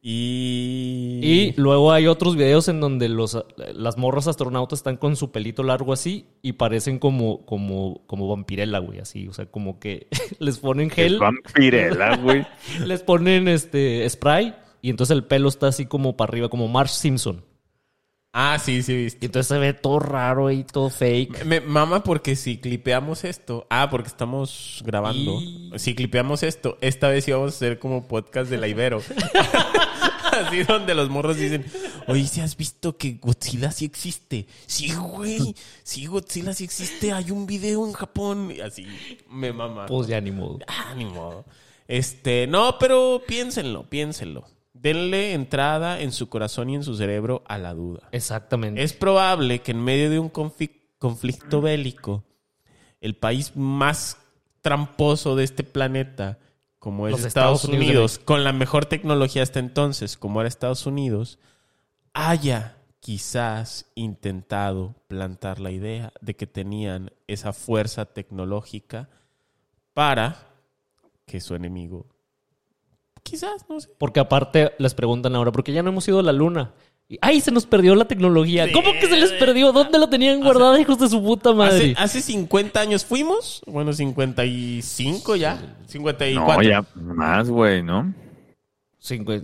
[0.00, 1.18] Y...
[1.22, 5.64] Y luego hay otros videos en donde los, las morras astronautas están con su pelito
[5.64, 9.26] largo así y parecen como, como, como vampirella, güey, así.
[9.26, 10.06] O sea, como que
[10.38, 12.46] les ponen gel, Es vampirela, güey.
[12.86, 16.94] les ponen este spray y entonces el pelo está así como para arriba, como Marge
[16.94, 17.44] Simpson.
[18.34, 19.18] Ah, sí, sí, viste.
[19.20, 21.44] Y entonces se ve todo raro y todo fake.
[21.44, 25.38] Me mama porque si clipeamos esto, ah, porque estamos grabando.
[25.40, 29.02] Y- Si clipeamos esto, esta vez íbamos a hacer como podcast de la Ibero.
[30.32, 31.66] Así donde los morros dicen,
[32.06, 34.46] oye, ¿si has visto que Godzilla sí existe?
[34.66, 38.50] Sí, güey, sí, Godzilla sí existe, hay un video en Japón.
[38.50, 38.86] Y así,
[39.28, 39.84] me mama.
[39.84, 40.58] Pues ya ni modo.
[40.66, 41.44] Ah, ni modo.
[41.86, 44.46] Este, no, pero piénsenlo, piénsenlo.
[44.72, 48.08] Denle entrada en su corazón y en su cerebro a la duda.
[48.12, 48.82] Exactamente.
[48.82, 52.24] Es probable que en medio de un conflicto bélico,
[53.00, 54.18] el país más
[54.62, 56.38] tramposo de este planeta,
[56.78, 60.48] como es Los Estados, Estados Unidos Unidos, con la mejor tecnología hasta entonces, como era
[60.48, 61.38] Estados Unidos,
[62.14, 69.10] haya quizás intentado plantar la idea de que tenían esa fuerza tecnológica
[69.92, 70.52] para
[71.26, 72.06] que su enemigo,
[73.22, 73.88] quizás, no sé.
[73.98, 76.72] Porque aparte les preguntan ahora, porque ya no hemos ido a la luna.
[77.08, 78.66] Y, ¡Ay, se nos perdió la tecnología!
[78.66, 78.72] Sí.
[78.72, 79.72] ¿Cómo que se les perdió?
[79.72, 81.92] ¿Dónde la tenían guardada, hijos de su puta madre?
[81.96, 86.62] Hace, hace 50 años fuimos, bueno, 55 ya, No, 54.
[86.62, 88.14] ya más, güey, ¿no?
[88.98, 89.42] Cinco- eh,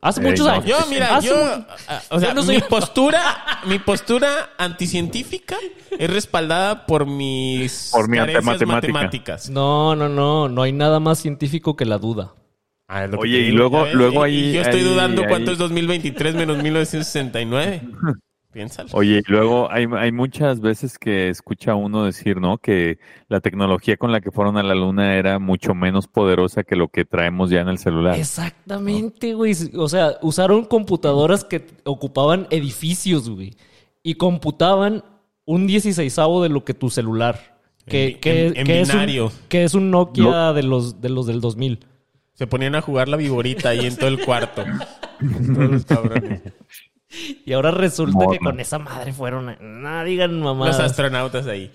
[0.00, 0.52] hace Ey, muchos no.
[0.52, 0.64] años.
[0.66, 1.34] Yo, mira, Hace yo,
[1.88, 3.20] ah, o sea, Yo no soy- mi postura,
[3.66, 5.56] mi postura anticientífica
[5.90, 8.92] es respaldada por mis Por mi carencias matemática.
[8.92, 9.50] matemáticas.
[9.50, 10.48] No, no, no.
[10.48, 12.32] No hay nada más científico que la duda.
[12.94, 16.34] Ah, Oye, y luego- luego ahí- y yo estoy ahí- dudando ahí- cuánto es 2023
[16.34, 17.80] menos 1969.
[18.52, 18.90] Piénsalo.
[18.92, 22.58] Oye, y luego hay, hay muchas veces que escucha uno decir, ¿no?
[22.58, 26.76] Que la tecnología con la que fueron a la luna era mucho menos poderosa que
[26.76, 28.18] lo que traemos ya en el celular.
[28.18, 29.54] Exactamente, güey.
[29.76, 33.54] O sea, usaron computadoras que ocupaban edificios, güey.
[34.02, 35.02] Y computaban
[35.46, 37.58] un 16 de lo que tu celular.
[37.86, 39.32] Que, En- que, en- en que es un, binario.
[39.48, 41.86] que es un Nokia de, los, de los del 2000.
[42.34, 44.64] Se ponían a jugar la viborita ahí en todo el cuarto.
[45.54, 46.42] Todos los cabrones.
[47.44, 49.50] Y ahora resulta que con esa madre fueron...
[49.50, 50.80] a- No digan Los mamadas.
[50.80, 51.70] astronautas ahí.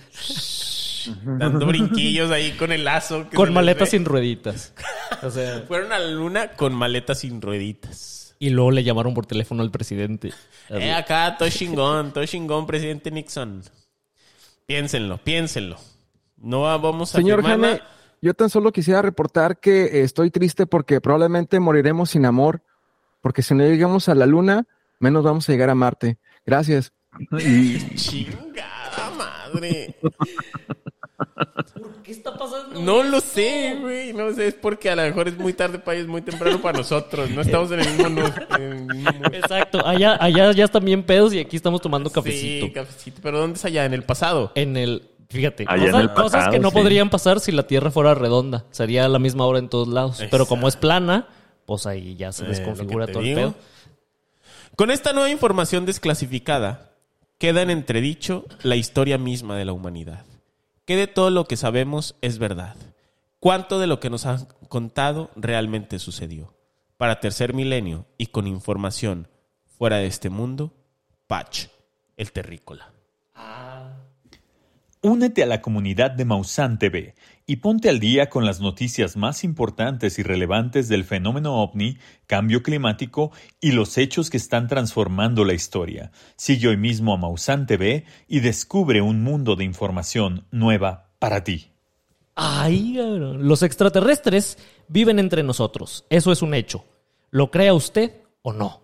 [1.24, 3.24] Dando brinquillos ahí con el lazo.
[3.26, 3.92] que se Con les maletas ve.
[3.92, 4.74] sin rueditas.
[5.24, 5.64] O sea...
[5.68, 8.36] Fueron a la luna con maletas sin rueditas.
[8.40, 10.34] Y luego le llamaron por teléfono al presidente.
[10.70, 13.64] Eh, acá, todo chingón, todo chingón, presidente Nixon.
[14.66, 15.78] Piénsenlo, piénsenlo.
[16.38, 17.92] No vamos a Señor afirmar Jaime, nada.
[18.22, 22.62] Yo tan solo quisiera reportar que eh, estoy triste porque probablemente moriremos sin amor,
[23.22, 24.66] porque si no llegamos a la luna,
[25.00, 26.18] menos vamos a llegar a Marte.
[26.46, 26.92] Gracias.
[27.96, 29.96] Chingada madre.
[32.04, 32.80] ¿Qué está pasando?
[32.82, 34.14] No lo sé, güey.
[34.14, 36.78] No sé, es porque a lo mejor es muy tarde para ellos, muy temprano para
[36.78, 37.30] nosotros.
[37.32, 38.10] No estamos en el mismo.
[38.10, 39.34] nu- en el mismo mood.
[39.34, 39.86] Exacto.
[39.86, 42.68] Allá, allá ya están bien pedos y aquí estamos tomando cafecito.
[42.68, 43.20] Sí, cafecito.
[43.22, 43.86] Pero ¿dónde es allá?
[43.86, 44.52] En el pasado.
[44.56, 45.10] En el...
[45.30, 46.76] Fíjate, cosas, cosas pasado, que no sí.
[46.76, 48.66] podrían pasar si la Tierra fuera redonda.
[48.72, 50.24] Sería a la misma hora en todos lados.
[50.32, 51.28] Pero como es plana,
[51.66, 53.56] pues ahí ya se Eh, desconfigura todo el pedo.
[54.76, 56.92] Con esta nueva información desclasificada,
[57.40, 60.24] queda en entredicho la historia misma de la humanidad.
[60.86, 62.76] ¿Qué de todo lo que sabemos es verdad?
[63.40, 66.54] ¿Cuánto de lo que nos han contado realmente sucedió?
[66.98, 69.28] Para tercer milenio y con información
[69.78, 70.74] fuera de este mundo,
[71.28, 71.68] Patch,
[72.16, 72.92] el terrícola.
[75.08, 79.46] Únete a la comunidad de Mausan TV y ponte al día con las noticias más
[79.46, 83.32] importantes y relevantes del fenómeno ovni, cambio climático
[83.62, 86.12] y los hechos que están transformando la historia.
[86.36, 91.72] Sigue hoy mismo a Mausan TV y descubre un mundo de información nueva para ti.
[92.36, 92.98] Ay.
[92.98, 94.58] Los extraterrestres
[94.90, 96.04] viven entre nosotros.
[96.10, 96.84] Eso es un hecho.
[97.32, 98.82] ¿Lo crea usted o no?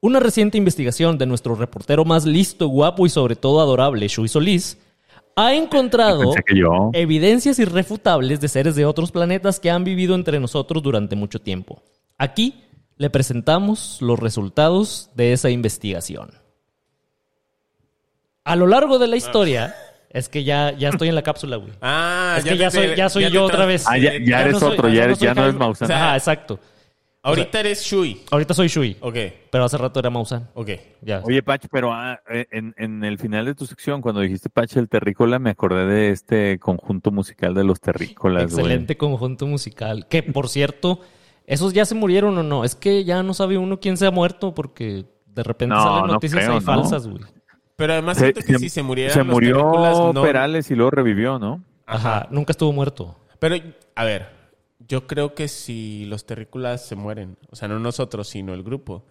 [0.00, 4.78] Una reciente investigación de nuestro reportero más listo, guapo y sobre todo adorable, Shui Solís,
[5.40, 6.90] ha encontrado que yo.
[6.94, 11.82] evidencias irrefutables de seres de otros planetas que han vivido entre nosotros durante mucho tiempo.
[12.18, 12.64] Aquí
[12.96, 16.30] le presentamos los resultados de esa investigación.
[18.44, 19.74] A lo largo de la historia,
[20.10, 21.72] es que ya, ya estoy en la cápsula, güey.
[21.82, 23.84] Ah, Es que ya te- soy, ya soy yo otra vez.
[23.86, 25.58] Ah, ya- ya eres no soy- otro, ya eres- ya no eres Jaime.
[25.58, 25.92] Maussan.
[25.92, 26.58] Ajá, exacto.
[27.28, 28.22] Ahorita eres Shui.
[28.30, 29.16] Ahorita soy Shui, Ok,
[29.50, 30.48] pero hace rato era Mausan.
[30.54, 30.70] ok.
[31.02, 31.20] Ya.
[31.24, 34.76] Oye, Pach, pero ah, eh, en, en el final de tu sección, cuando dijiste Pach
[34.76, 38.64] el Terrícola, me acordé de este conjunto musical de los Terrícolas, güey.
[38.64, 40.06] Excelente conjunto musical.
[40.08, 41.00] Que, por cierto,
[41.46, 42.64] ¿esos ya se murieron o no?
[42.64, 46.06] Es que ya no sabe uno quién se ha muerto porque de repente No, salen
[46.08, 46.64] no noticias creo, ahí ¿no?
[46.64, 47.22] falsas, güey.
[47.76, 50.90] Pero además Se, siento que se- si se murieran se los murió Perales y luego
[50.90, 51.62] revivió, ¿no?
[51.86, 53.16] Ajá, nunca estuvo muerto.
[53.38, 53.54] Pero,
[53.94, 54.26] a ver,
[54.88, 59.04] yo creo que si los terrícolas se mueren, o sea, no nosotros, sino el grupo,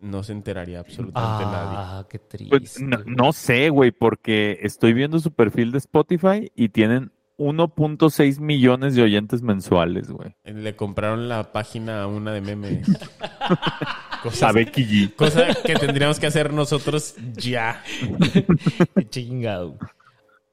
[0.00, 1.76] no se enteraría absolutamente nadie.
[1.78, 2.50] Ah, qué triste.
[2.56, 8.38] Pues, no, no sé, güey, porque estoy viendo su perfil de Spotify y tienen 1.6
[8.40, 10.34] millones de oyentes mensuales, güey.
[10.44, 12.86] Le compraron la página a una de memes.
[14.22, 15.14] Cosas- A Becky G.
[15.14, 17.82] Cosa que tendríamos que hacer nosotros ya.
[18.94, 19.76] Qué chingado.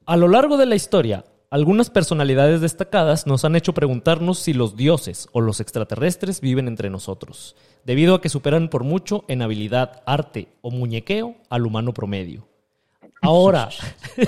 [0.06, 1.24] A lo largo de la historia,
[1.54, 6.90] algunas personalidades destacadas nos han hecho preguntarnos si los dioses o los extraterrestres viven entre
[6.90, 12.48] nosotros, debido a que superan por mucho en habilidad, arte o muñequeo al humano promedio.
[13.22, 13.68] Ahora,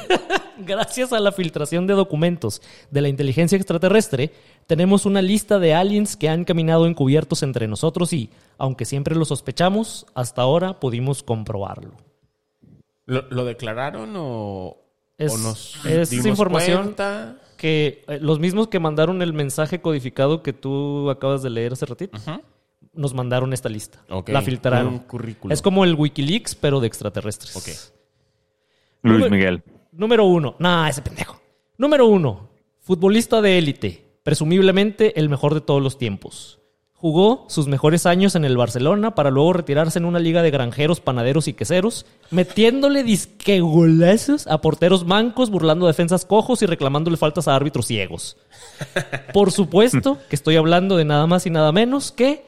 [0.59, 2.62] gracias a la filtración de documentos
[2.93, 4.33] de la inteligencia extraterrestre,
[4.68, 9.24] tenemos una lista de aliens que han caminado encubiertos entre nosotros y, aunque siempre lo
[9.24, 11.97] sospechamos, hasta ahora pudimos comprobarlo.
[13.05, 14.86] ¿Lo, lo declararon o,
[15.18, 17.36] Es- o nos es dimos información cuenta?
[17.56, 21.86] que eh, los mismos que mandaron el mensaje codificado que tú acabas de leer hace
[21.86, 22.18] ratito,
[22.92, 24.02] nos mandaron esta lista.
[24.26, 24.88] La filtraron.
[24.88, 25.52] un currículum.
[25.52, 27.54] Es como el Wikileaks, pero de extraterrestres.
[29.02, 29.62] Luis Número- Miguel.
[29.92, 30.56] Número uno.
[30.58, 31.40] Nah, ese pendejo.
[31.78, 32.50] Número uno.
[32.80, 34.18] Futbolista de élite.
[34.22, 36.58] Presumiblemente el mejor de todos los tiempos.
[37.07, 40.98] Jugó sus mejores años en el Barcelona para luego retirarse en una liga de granjeros,
[40.98, 47.46] panaderos y queseros, metiéndole disque golazos a porteros mancos, burlando defensas cojos y reclamándole faltas
[47.46, 48.36] a árbitros ciegos.
[49.32, 52.44] Por supuesto que estoy hablando de nada más y nada menos que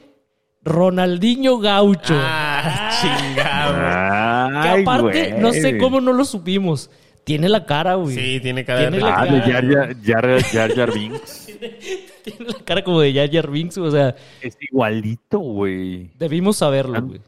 [0.61, 2.17] Ronaldinho Gaucho.
[2.17, 4.61] Ah, chingado.
[4.61, 5.41] que aparte, güey.
[5.41, 6.89] no sé cómo no lo supimos.
[7.23, 8.15] Tiene la cara, güey.
[8.15, 9.51] Sí, tiene cara de Tiene la Ah, de cara.
[9.51, 11.45] Jar Jar, Jar, Jar Jar Binks.
[12.23, 16.11] Tiene la cara como de Jar Jar Binks, o sea, Es igualito, güey.
[16.17, 17.21] debimos saberlo, güey.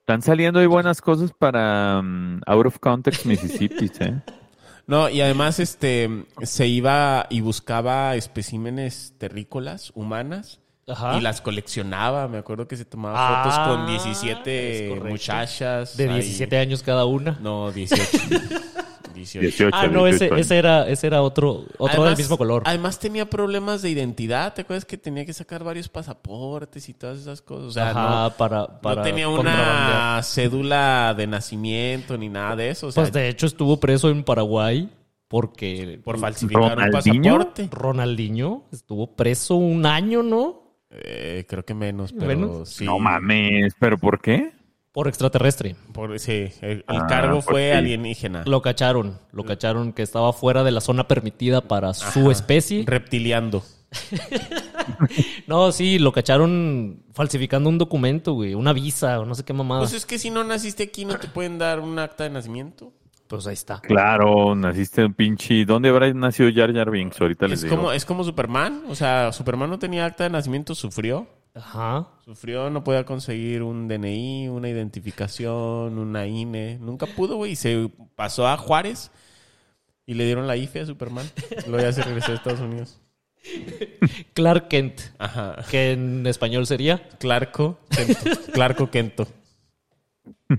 [0.00, 4.14] Están saliendo ahí buenas cosas para um, Out of Context Mississippi, ¿eh?
[4.86, 6.08] No, y además este
[6.42, 11.18] se iba y buscaba especímenes terrícolas humanas Ajá.
[11.18, 12.26] y las coleccionaba.
[12.26, 15.08] Me acuerdo que se tomaba Ah, fotos con es 17 correcto.
[15.10, 15.94] muchachas.
[15.94, 16.14] De ahí.
[16.22, 17.36] 17 años cada una.
[17.42, 18.02] No, 18.
[19.18, 19.40] 18.
[19.42, 20.46] 18, Ah, no, ese, 18 años.
[20.46, 22.62] ese era, ese era otro, otro del mismo color.
[22.64, 24.54] Además tenía problemas de identidad.
[24.54, 27.64] ¿Te acuerdas que tenía que sacar varios pasaportes y todas esas cosas?
[27.66, 32.70] O sea, Ajá, no, para, para no tenía una cédula de nacimiento ni nada de
[32.70, 32.86] eso.
[32.88, 34.88] O sea, Pues de hecho estuvo preso en Paraguay
[35.28, 37.22] porque por falsificar un ¿Ronaldinho?
[37.38, 37.68] pasaporte.
[37.70, 40.62] Ronaldinho estuvo preso un año, ¿no?
[40.90, 42.70] Eh, creo que menos, pero ¿Menos?
[42.70, 42.84] sí.
[42.86, 44.52] No mames, ¿pero por qué?
[44.98, 45.76] Por extraterrestre.
[45.92, 47.76] Por- sí, el, el Ah, cargo pues fue sí.
[47.78, 48.42] alienígena.
[48.46, 52.82] Lo cacharon, lo cacharon que estaba fuera de la zona permitida para su especie.
[52.84, 53.62] Reptiliando.
[55.46, 59.82] No, sí, lo cacharon falsificando un documento, güey, una visa o no sé qué mamada.
[59.82, 62.92] Pues es que si no naciste aquí, no te pueden dar un acta de nacimiento.
[63.28, 63.80] Pues ahí está.
[63.82, 65.64] Claro, naciste un pinche...
[65.66, 67.20] ¿Dónde habrá nacido Jar Jar Binks?
[67.20, 67.76] Ahorita les Es digo.
[67.76, 68.84] como, es como Superman.
[68.88, 71.26] O sea, Superman no tenía acta de nacimiento, sufrió.
[71.58, 72.08] Ajá.
[72.24, 76.78] Sufrió, no podía conseguir un DNI, una identificación, una INE.
[76.80, 77.52] Nunca pudo, güey.
[77.52, 79.10] Y se pasó a Juárez
[80.06, 81.26] y le dieron la IFE a Superman.
[81.66, 83.00] Luego ya se regresó a Estados Unidos.
[84.34, 85.56] Clark Kent, Ajá.
[85.70, 87.08] que en español sería.
[87.18, 88.52] Clarco Kento.
[88.52, 89.26] Clarco Kento.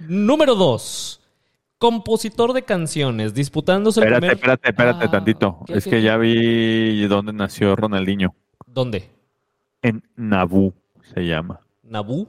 [0.00, 1.20] Número 2.
[1.78, 4.36] Compositor de canciones, disputándose el Espérate, primer...
[4.36, 5.64] espérate, espérate Ah, tantito.
[5.68, 8.34] es que ya vi dónde nació Ronaldinho.
[8.66, 9.08] ¿Dónde?
[9.82, 10.74] En Naboo
[11.14, 11.60] se llama.
[11.82, 12.28] ¿Nabú?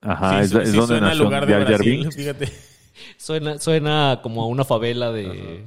[0.00, 2.52] Ajá, Sí, es, es sí donde suena nació lugar de Jar Jar Brasil, fíjate.
[3.16, 5.64] Suena, suena como a una favela de, de,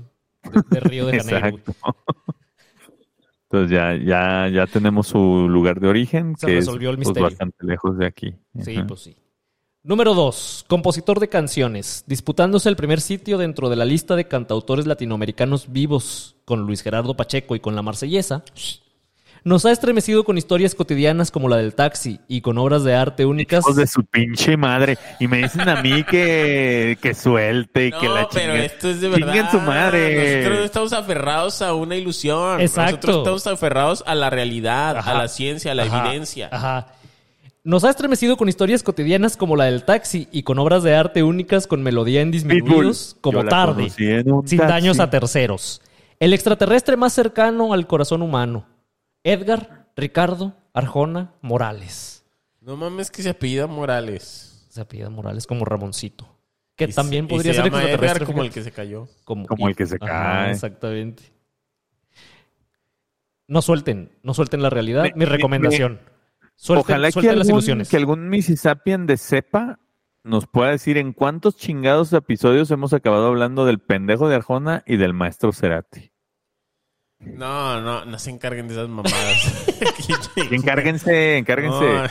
[0.70, 1.60] de Río de Janeiro.
[3.50, 7.08] Entonces ya, ya, ya tenemos su lugar de origen, Se que es resolvió el pues,
[7.08, 7.30] misterio.
[7.30, 8.36] bastante lejos de aquí.
[8.62, 8.88] Sí, Ajá.
[8.88, 9.16] pues sí.
[9.84, 10.66] Número 2.
[10.68, 16.36] Compositor de canciones, disputándose el primer sitio dentro de la lista de cantautores latinoamericanos vivos
[16.44, 18.44] con Luis Gerardo Pacheco y con La Marsellesa.
[19.48, 23.26] Nos ha estremecido con historias cotidianas como la del taxi y con obras de arte
[23.26, 23.64] únicas.
[23.64, 24.98] Hijos de su pinche madre.
[25.22, 28.62] Y me dicen a mí que, que suelte y No, que la pero chinguen.
[28.64, 29.28] esto es de verdad.
[29.28, 30.36] Chinguen su madre.
[30.40, 32.60] Nosotros no estamos aferrados a una ilusión.
[32.60, 33.08] Exacto.
[33.08, 35.12] Nosotros estamos aferrados a la realidad, Ajá.
[35.12, 36.50] a la ciencia, a la Ajá, evidencia.
[36.52, 36.88] Ajá.
[37.64, 41.24] Nos ha estremecido con historias cotidianas como la del taxi y con obras de arte
[41.24, 44.58] únicas con melodía en disminuidos como tarde, sin taxi.
[44.58, 45.82] daños a terceros.
[46.20, 48.66] El extraterrestre más cercano al corazón humano.
[49.32, 52.26] Edgar, Ricardo, Arjona, Morales.
[52.62, 54.66] No mames que se apellida Morales.
[54.70, 56.34] Se apellida Morales como Ramoncito.
[56.76, 58.18] Que Y también se- y podría se ser llama extraterrestre.
[58.24, 59.08] Edgar como el que se cayó.
[59.24, 60.52] Como, Como el que se Ajá, cae.
[60.52, 61.24] Exactamente.
[63.48, 65.04] No suelten, no suelten la realidad.
[65.04, 66.00] Me- Mi me- recomendación.
[66.56, 67.90] Suelten, Ojalá que las algún, ilusiones.
[67.90, 69.80] que algún Mississippian de cepa
[70.24, 74.98] nos pueda decir en cuántos chingados episodios hemos acabado hablando del pendejo de Arjona y
[74.98, 76.12] del maestro Cerati.
[77.20, 79.66] No, no, no se encarguen de esas mamadas.
[80.52, 81.86] Encárguense, encárguense.
[81.86, 82.08] No.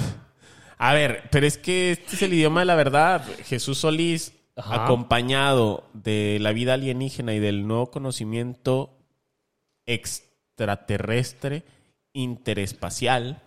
[0.79, 3.25] A ver, pero es que este es el idioma de la verdad.
[3.45, 4.85] Jesús Solís, Ajá.
[4.85, 8.99] acompañado de la vida alienígena y del nuevo conocimiento
[9.87, 11.65] extraterrestre,
[12.13, 13.43] interespacial,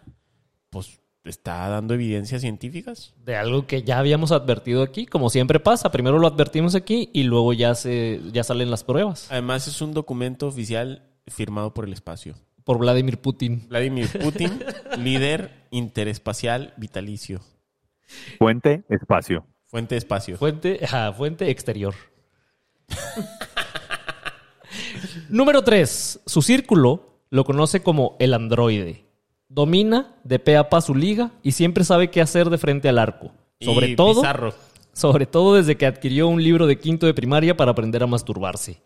[0.69, 3.13] pues está dando evidencias científicas.
[3.23, 5.91] de algo que ya habíamos advertido aquí, como siempre pasa.
[5.91, 9.93] Primero lo advertimos aquí y luego ya se ya salen las pruebas Además, es un
[9.93, 12.35] documento oficial firmado por el espacio.
[12.63, 13.65] por Vladimir Putin.
[13.69, 14.59] Vladimir Putin,
[14.99, 17.41] líder interespacial vitalicio.
[18.37, 19.45] Fuente, espacio.
[19.67, 20.37] Fuente espacio.
[20.37, 21.93] Fuente, ajá, fuente exterior.
[25.29, 26.21] Número 3.
[26.25, 29.05] Su círculo lo conoce como el androide.
[29.47, 32.99] Domina de pe a pa su liga y siempre sabe qué hacer de frente al
[32.99, 33.31] arco.
[33.61, 34.53] Sobre Y todo, Pizarro.
[34.93, 38.81] sobre todo desde que adquirió un libro de quinto de primaria para aprender a masturbarse.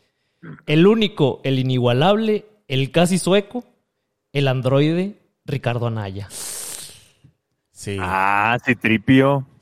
[0.65, 3.63] El único, el inigualable, el casi sueco,
[4.31, 6.27] el androide Ricardo Anaya.
[7.71, 7.97] Sí.
[7.99, 9.47] Ah, Citripio.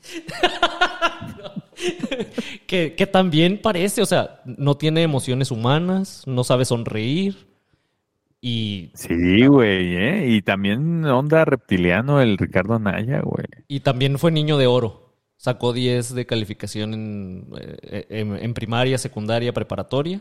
[2.66, 7.46] Que, que también parece, o sea, no tiene emociones humanas, no sabe sonreír
[8.40, 10.26] y, Sí, güey, ¿eh?
[10.28, 13.46] Y también onda reptiliano el Ricardo Naya, güey.
[13.68, 15.12] y también fue niño de oro.
[15.36, 20.20] Sacó 10 de calificación en, eh, en- en primaria, secundaria, preparatoria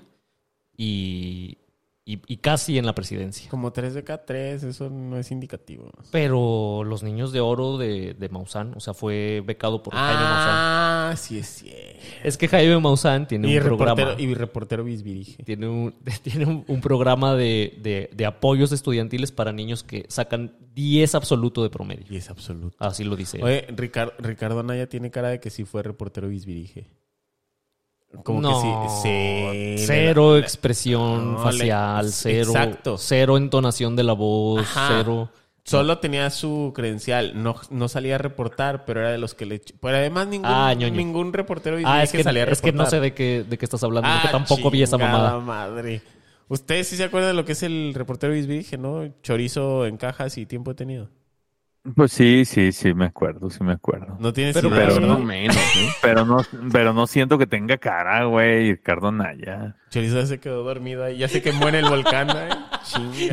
[0.82, 1.58] y,
[2.06, 3.50] y- y casi en la presidencia.
[3.50, 5.90] Como 3 de K3, eso no es indicativo.
[6.12, 10.50] Pero los niños de oro de, de Maussan, o sea, fue becado por Jaime Maussan.
[10.56, 12.00] Ah, sí es cierto.
[12.24, 14.16] Es que Jaime Maussan tiene Y un programa.
[14.18, 15.44] y reportero bisbirige.
[15.44, 20.56] Tiene un, tiene un, un programa de, de- de apoyos estudiantiles para niños que sacan
[20.74, 22.06] 10 absoluto de promedio.
[22.10, 22.76] Y es absoluto.
[22.80, 23.38] Así lo dice.
[23.38, 23.44] él.
[23.44, 26.88] Oye, Ricardo, Ricardo Naya tiene cara de que sí fue reportero bisbirige.
[28.24, 29.76] Como no, que sí.
[29.78, 32.98] sí cero le- expresión no, le- facial, cero, Exacto.
[32.98, 34.88] cero entonación de la voz, Ajá.
[34.98, 35.30] cero.
[35.64, 37.42] Solo tenía su credencial.
[37.42, 39.62] No, no salía a reportar, pero era de los que le...
[39.80, 42.86] Pero además ningún, Ah, ningún reportero Ah, es que, salía a es que reportar.
[42.86, 45.40] no sé de qué, de qué estás hablando, Ah, porque tampoco vi esa mamada.
[45.40, 46.02] madre.
[46.48, 49.08] Ustedes sí se acuerdan de lo que es el reportero bisbirige, ¿no?
[49.22, 51.10] Chorizo en cajas y tiempo detenido.
[51.96, 54.16] Pues sí, sí, sí, me acuerdo, sí me acuerdo.
[54.20, 55.00] No tienes Pero- pero.
[55.00, 55.90] No menos, ¿eh?
[56.02, 56.38] Pero no,
[56.72, 59.76] pero no siento que tenga cara, güey, Ricardo Naya.
[59.90, 61.18] Chorizo se quedó dormido ahí.
[61.18, 62.50] Ya se quemó en el volcán, ¿eh?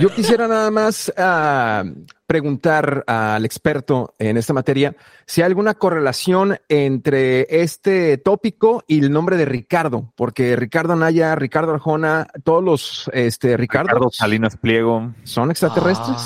[0.01, 1.84] Yo quisiera nada más ah,
[2.26, 4.94] preguntar al experto en esta materia
[5.26, 11.34] si hay alguna correlación entre este tópico y el nombre de Ricardo, porque Ricardo Anaya,
[11.34, 15.14] Ricardo Arjona, todos los este, Ricardo, Ricardo Salinas Pliego.
[15.24, 16.22] son extraterrestres.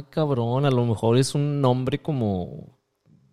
[0.00, 2.78] Ay, cabrón, a lo mejor es un nombre como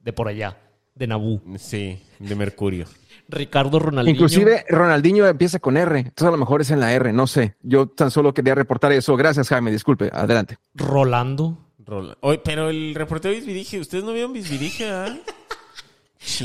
[0.03, 0.57] de por allá,
[0.95, 1.41] de Naboo.
[1.57, 2.85] Sí, de Mercurio.
[3.29, 4.13] Ricardo Ronaldinho.
[4.15, 7.55] Inclusive Ronaldinho empieza con R, entonces a lo mejor es en la R, no sé.
[7.61, 9.15] Yo tan solo quería reportar eso.
[9.17, 10.57] Gracias, Jaime, disculpe, adelante.
[10.73, 11.57] Rolando.
[11.79, 15.07] Rola- Oye, pero el reportero Bisbirige, ¿ustedes no vieron Bisbirige, ah?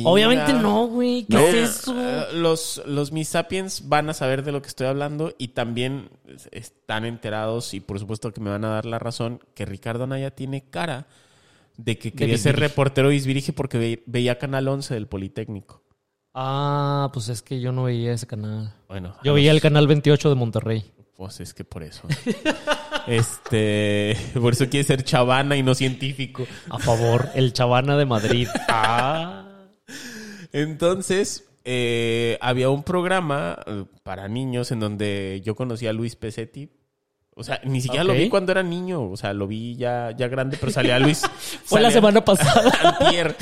[0.04, 1.24] Obviamente no, güey.
[1.24, 1.94] ¿Qué No, es eso?
[1.98, 6.10] eh, Los, los Miss Sapiens van a saber de lo que estoy hablando y también
[6.50, 10.30] están enterados y por supuesto que me van a dar la razón que Ricardo Anaya
[10.30, 11.06] tiene cara
[11.78, 15.82] de que quería ser reportero Bisbirige porque ve- veía Canal 11 del Politécnico.
[16.34, 18.74] Ah, pues es que yo no veía ese canal.
[18.88, 20.84] Bueno, Yo veía el canal 28 de Monterrey.
[21.16, 22.02] Pues es que por eso.
[23.06, 26.46] este, por eso quiere ser chavana y no científico.
[26.70, 28.48] A favor, el Chavana de Madrid.
[28.68, 29.48] Ah.
[30.52, 36.68] Entonces, eh, había un programa eh, para niños en donde yo conocí a Luis Pesetti
[37.34, 39.08] O sea, ni siquiera lo vi cuando era niño.
[39.10, 41.22] O sea, lo vi ya, ya grande, pero salía Luis.
[41.64, 42.98] Fue la salía- semana pasada.
[43.00, 43.34] Antier.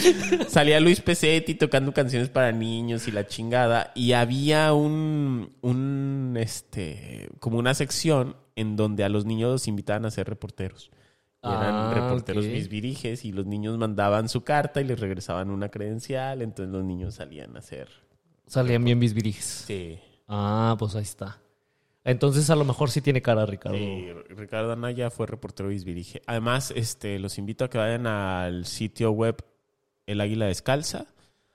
[0.48, 3.90] Salía Luis Pesetti tocando canciones para niños y la chingada.
[3.96, 10.04] Y había un, un, este, como una sección en donde a los niños los invitaban
[10.06, 10.90] a ser reporteros.
[11.42, 12.50] Eran Ah, reporteros ok.
[12.52, 16.42] bisbiriges y los niños mandaban su carta y les regresaban una credencial.
[16.42, 17.88] Entonces los niños salían a hacer.
[18.46, 19.64] Salían bien bisbiriges.
[19.66, 19.98] Sí.
[20.28, 21.40] Ah, pues ahí está.
[22.04, 23.76] Entonces a lo mejor sí tiene cara, Ricardo.
[23.78, 26.22] Sí, Ricardo Anaya fue reportero bisbirige.
[26.26, 29.36] Además, este, los invito a que vayan al sitio web
[30.06, 31.06] El Águila Descalza.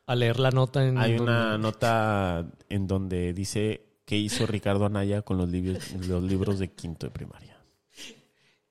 [0.08, 0.98] A leer la nota en...
[1.00, 6.24] Hay una donde- nota en donde dice qué hizo Ricardo Anaya con los libros, los
[6.24, 7.55] libros de quinto de primaria.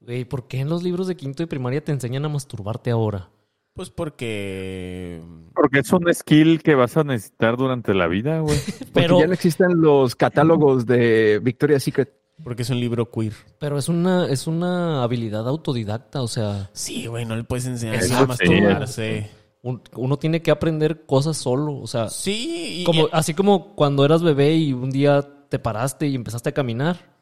[0.05, 3.31] Güey, ¿por qué en los libros de quinto y primaria te enseñan a masturbarte ahora?
[3.75, 5.21] Pues porque...
[5.55, 8.57] Porque es un skill que vas a necesitar durante la vida, güey.
[8.79, 12.13] Porque Pero, ya no existen los catálogos de Victoria's Secret.
[12.43, 13.33] Porque es un libro queer.
[13.61, 17.95] pero es una, es una habilidad autodidacta, o sea, Sí, güey, no le puedes enseñar
[17.97, 19.31] Eso a masturbarse.
[19.63, 24.05] un- uno tiene que aprender cosas solo, o sea, Sí, y- como, así como cuando
[24.05, 27.14] eras bebé y un día te paraste y empezaste a caminar.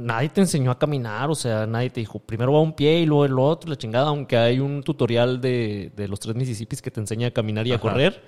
[0.00, 3.06] Nadie te enseñó a caminar, o sea, nadie te dijo, primero va un pie y
[3.06, 6.90] luego el otro, la chingada, aunque hay un tutorial de, de los tres Mississippis que
[6.90, 8.22] te enseña a caminar y a correr.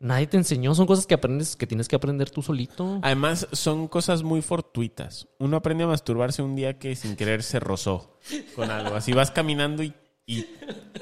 [0.00, 2.98] Nadie te enseñó, son cosas que aprendes, que tienes que aprender tú solito.
[3.00, 5.28] Además, son cosas muy fortuitas.
[5.38, 8.18] Uno aprende a masturbarse un día que sin querer se rozó
[8.56, 8.96] con algo.
[8.96, 9.94] Así vas caminando y,
[10.26, 10.46] y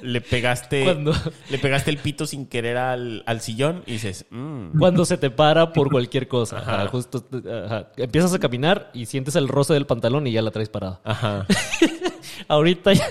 [0.02, 1.12] le pegaste Cuando-
[1.50, 4.78] le pegaste el pito sin querer al, al sillón y dices, "Mm".
[4.78, 6.58] Cuando se te para por cualquier cosa.
[6.58, 6.88] Ajá.
[6.88, 7.24] Justo,
[7.64, 7.92] ajá.
[7.96, 11.00] Empiezas a caminar y sientes el roce del pantalón y ya la traes parada.
[11.04, 11.46] Ajá.
[12.48, 13.06] Ahorita ya,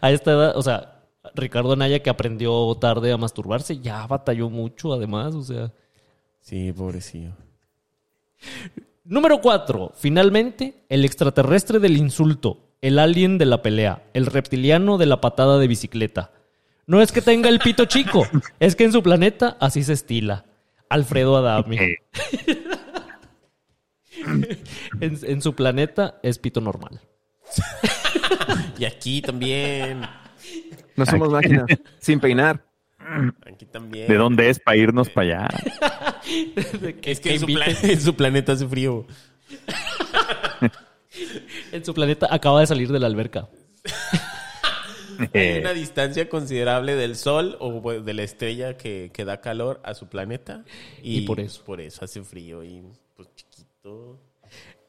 [0.00, 1.00] a esta edad, o sea,
[1.34, 5.72] Ricardo Anaya que aprendió tarde a masturbarse, ya batalló mucho además, o sea.
[6.40, 7.32] Sí, pobrecillo.
[9.04, 9.92] Número 4.
[9.94, 15.58] Finalmente, el extraterrestre del insulto, el alien de la pelea, el reptiliano de la patada
[15.58, 16.32] de bicicleta.
[16.86, 18.26] No es que tenga el pito chico,
[18.60, 20.44] es que en su planeta así se estila.
[20.88, 21.76] Alfredo Adame.
[21.76, 21.96] Eh,
[25.00, 27.00] En, en su planeta es pito normal.
[28.78, 30.02] Y aquí también.
[30.96, 31.66] No somos máquinas.
[32.00, 32.64] Sin peinar.
[33.46, 34.08] Aquí también.
[34.08, 35.48] ¿De dónde es para irnos para allá?
[37.02, 39.06] Es que en su, en su planeta hace frío.
[41.72, 43.48] En su planeta acaba de salir de la alberca.
[45.34, 49.94] Hay una distancia considerable del Sol o de la estrella que, que da calor a
[49.94, 50.64] su planeta.
[51.02, 51.64] Y, Y por eso.
[51.64, 52.82] Por eso hace frío y
[53.16, 54.20] pues chiquito.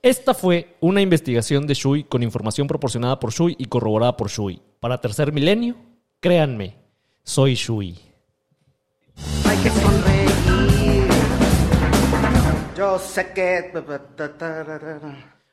[0.02, 4.62] Esta fue una investigación de Shui con información proporcionada por Shui y corroborada por Shui.
[4.80, 5.76] Para tercer milenio,
[6.20, 6.76] créanme,
[7.24, 7.98] soy Shui.
[9.46, 10.30] Hay que sonreír.
[12.78, 13.74] Yo sé que.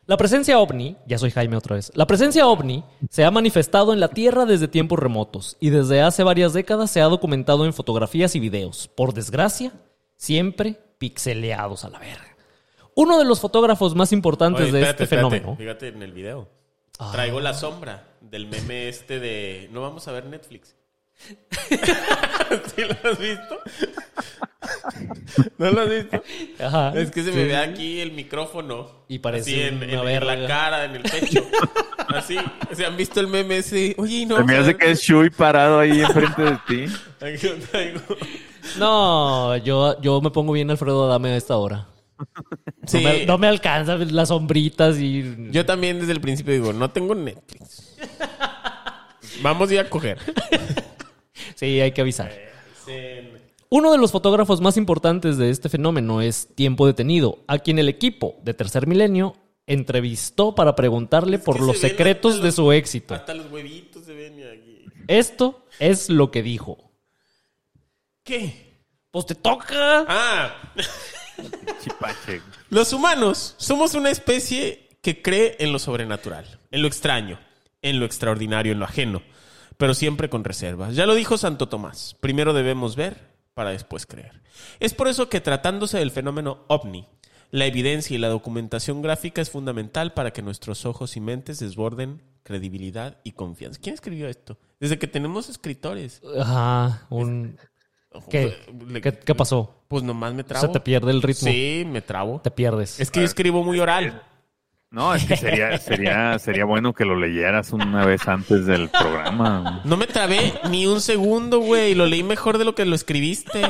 [0.06, 3.98] La presencia ovni, ya soy Jaime otra vez, la presencia ovni se ha manifestado en
[3.98, 8.36] la Tierra desde tiempos remotos y desde hace varias décadas se ha documentado en fotografías
[8.36, 8.86] y videos.
[8.86, 9.72] Por desgracia,
[10.14, 12.36] siempre pixeleados a la verga.
[12.94, 15.36] Uno de los fotógrafos más importantes Oye, de espérate, este espérate.
[15.40, 15.56] fenómeno.
[15.58, 16.48] Fíjate en el video.
[17.00, 17.10] Ah.
[17.12, 20.76] Traigo la sombra del meme este de no vamos a ver Netflix.
[21.18, 23.58] ¿Sí lo has visto?
[25.58, 26.22] ¿No lo has visto?
[26.62, 26.92] Ajá.
[26.94, 28.90] Es que se me ve aquí el micrófono.
[29.08, 30.36] Y parece así en, una en- en verga.
[30.36, 31.44] la cara, en el pecho.
[32.08, 32.36] Así.
[32.72, 33.94] ¿Se han visto el meme ese?
[33.98, 34.36] Oye, no.
[34.36, 36.84] se me hace que es Shui parado ahí enfrente de ti.
[37.20, 38.00] Aquí lo traigo.
[38.78, 41.86] No, yo, yo me pongo bien Alfredo Adame a esta hora.
[42.86, 43.02] Sí.
[43.02, 45.48] No, me, no me alcanza las sombritas y...
[45.50, 47.96] Yo también desde el principio digo, no tengo Netflix.
[49.42, 50.18] Vamos a ir a coger.
[51.56, 52.30] Sí, hay que avisar.
[53.68, 57.88] Uno de los fotógrafos más importantes de este fenómeno es Tiempo Detenido, a quien el
[57.88, 59.34] equipo de Tercer Milenio
[59.66, 63.14] entrevistó para preguntarle por que los se secretos de su éxito.
[63.14, 64.84] Hasta los huevitos se ven aquí.
[65.08, 66.92] Esto es lo que dijo.
[68.22, 68.84] ¿Qué?
[69.10, 70.04] Pues te toca.
[70.06, 70.72] Ah,
[71.82, 72.42] Chipache.
[72.70, 77.40] los humanos somos una especie que cree en lo sobrenatural, en lo extraño,
[77.82, 79.22] en lo extraordinario, en lo ajeno,
[79.76, 80.94] pero siempre con reservas.
[80.94, 84.42] Ya lo dijo Santo Tomás, primero debemos ver para después creer.
[84.80, 87.08] Es por eso que tratándose del fenómeno ovni,
[87.50, 92.22] la evidencia y la documentación gráfica es fundamental para que nuestros ojos y mentes desborden
[92.42, 93.80] credibilidad y confianza.
[93.82, 94.58] ¿Quién escribió esto?
[94.78, 96.20] Desde que tenemos escritores.
[96.38, 97.56] Ajá, un...
[98.30, 98.54] ¿Qué?
[98.88, 99.82] Le- ¿Qué, qué pasó?
[99.88, 100.66] Pues nomás me trabo.
[100.66, 101.48] Se te pierde el ritmo.
[101.50, 102.40] Sí, me trabo.
[102.42, 103.00] Te pierdes.
[103.00, 104.22] Es que yo escribo muy oral.
[104.90, 109.82] No, es que sería, sería, sería bueno que lo leyeras una vez antes del programa.
[109.84, 111.94] No me trabé ni un segundo, güey.
[111.94, 113.62] Lo leí mejor de lo que lo escribiste.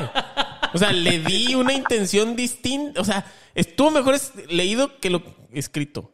[0.73, 3.01] O sea, le di una intención distinta.
[3.01, 4.15] O sea, estuvo mejor
[4.49, 6.11] leído que lo escrito.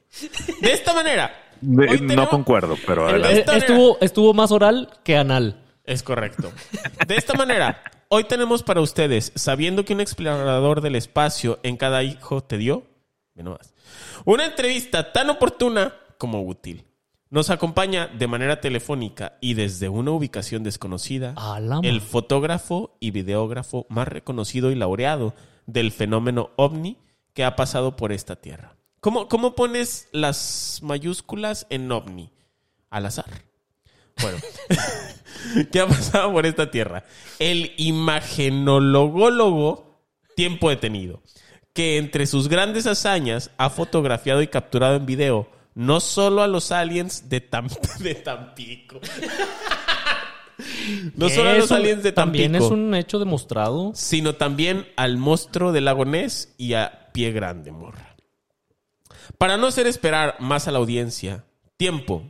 [0.62, 3.58] De esta manera, De- no concuerdo, pero El- adelante.
[3.58, 5.60] estuvo, estuvo más oral que anal.
[5.86, 6.52] Es correcto.
[7.08, 12.04] De esta manera, hoy tenemos para ustedes, sabiendo que un explorador del espacio en cada
[12.04, 12.86] hijo te dio,
[13.42, 13.74] nomás,
[14.26, 16.86] una entrevista tan oportuna como útil.
[17.30, 23.10] Nos acompaña de manera telefónica y desde una ubicación desconocida A la el fotógrafo y
[23.10, 25.34] videógrafo más reconocido y laureado
[25.66, 27.00] del fenómeno ovni
[27.34, 28.76] que ha pasado por esta tierra.
[29.00, 32.30] ¿Cómo, cómo pones las mayúsculas en ovni?
[32.92, 33.26] Al azar.
[34.22, 34.38] Bueno,
[35.72, 37.04] ¿qué ha pasado por esta tierra?
[37.40, 39.94] El imagenologólogo
[40.36, 41.24] tiempo detenido,
[41.74, 46.72] que entre sus grandes hazañas ha fotografiado y capturado en video no solo a los
[46.72, 47.68] aliens de, Tam-
[48.00, 49.00] de Tampico.
[51.16, 53.92] no solo a los aliens de Tampico, También es un hecho demostrado.
[53.96, 58.16] sino también al monstruo del lago Ness y a Pie Grande, morra.
[59.38, 61.44] Para no hacer esperar más a la audiencia,
[61.78, 62.24] tiempo,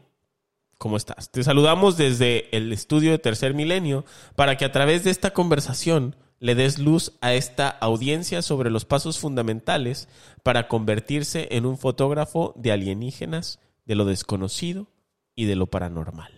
[0.77, 1.29] ¿cómo estás?
[1.31, 6.15] Te saludamos desde el estudio de Tercer Milenio para que a través de esta conversación
[6.43, 10.09] le des luz a esta audiencia sobre los pasos fundamentales
[10.43, 14.87] para convertirse en un fotógrafo de alienígenas, de lo desconocido
[15.35, 16.33] y de lo paranormal.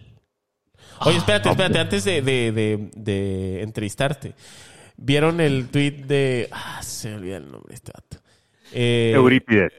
[1.02, 4.36] Oye, espérate, espérate, antes de, de- de- de entrevistarte.
[4.96, 6.50] ¿Vieron el tweet de...
[6.52, 8.18] Ah, se me olvida el nombre de este vato.
[8.74, 9.74] Eh, Eurípides.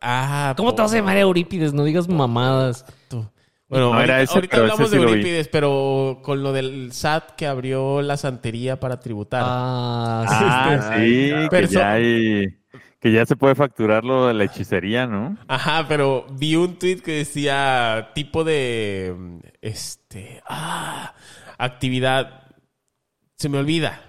[0.00, 1.74] Ah, ¿Cómo te vas a llamar Eurípides?
[1.74, 2.86] No digas mamadas.
[3.70, 5.08] Bueno, No ahorita, era ese, ahorita pero hablamos ese de sí.
[5.08, 9.42] Eurípides, pero con lo del SAT que abrió la santería para tributar.
[9.46, 12.58] Ah, Ah, sí, que ya hay,
[12.98, 15.38] que ya se puede facturar lo de la hechicería, ¿no?
[15.46, 19.14] Ajá, pero vi un tweet que decía tipo de
[19.62, 21.14] este ah,
[21.56, 22.42] actividad
[23.36, 24.02] se me olvida.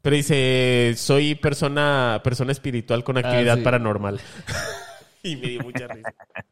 [0.00, 3.62] Pero dice, soy persona persona espiritual con actividad sí.
[3.62, 4.20] paranormal.
[5.24, 6.14] y me dio mucha risa.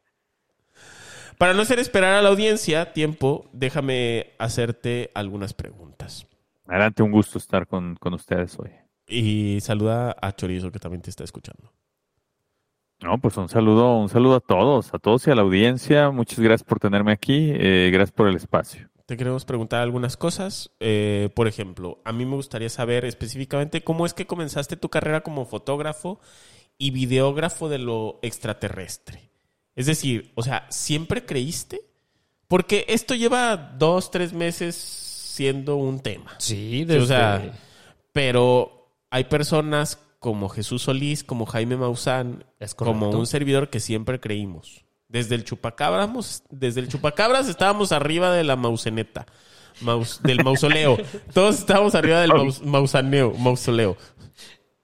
[1.37, 6.25] Para no hacer esperar a la audiencia tiempo, déjame hacerte algunas preguntas.
[6.65, 8.71] Adelante, un gusto estar con, con ustedes hoy.
[9.07, 11.71] Y saluda a Chorizo que también te está escuchando.
[12.99, 16.09] No, pues un saludo, un saludo a todos, a todos y a la audiencia.
[16.09, 18.89] Muchas gracias por tenerme aquí, eh, gracias por el espacio.
[19.05, 20.71] Te queremos preguntar algunas cosas.
[20.79, 25.21] Eh, por ejemplo, a mí me gustaría saber específicamente cómo es que comenzaste tu carrera
[25.21, 26.19] como fotógrafo
[26.79, 29.26] y videógrafo de lo extraterrestre.
[29.77, 31.79] Es decir, o sea, ¿siempre creíste?
[32.49, 36.35] Porque esto lleva dos, tres meses siendo un tema.
[36.39, 37.01] sí, desde...
[37.03, 37.51] o sea,
[38.11, 44.19] pero hay personas como Jesús Solís, como Jaime Maussan, Es como un servidor que siempre
[44.19, 44.83] creímos.
[45.09, 49.25] Desde el chupacabras, desde el chupacabras estábamos arriba de la mauseneta,
[49.81, 50.97] maus- del mausoleo.
[51.33, 53.95] Todos estábamos arriba del maus- mausaneo, mausoleo.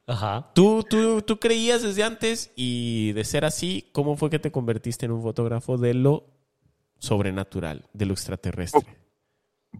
[0.05, 0.51] Ajá.
[0.53, 5.05] ¿Tú, tú, tú creías desde antes y de ser así, ¿cómo fue que te convertiste
[5.05, 6.25] en un fotógrafo de lo
[6.97, 8.97] sobrenatural, de lo extraterrestre?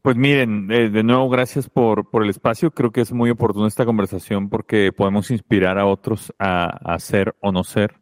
[0.01, 2.71] Pues miren, eh, de nuevo, gracias por, por el espacio.
[2.71, 7.35] Creo que es muy oportuna esta conversación porque podemos inspirar a otros a, a ser
[7.41, 7.95] o no ser,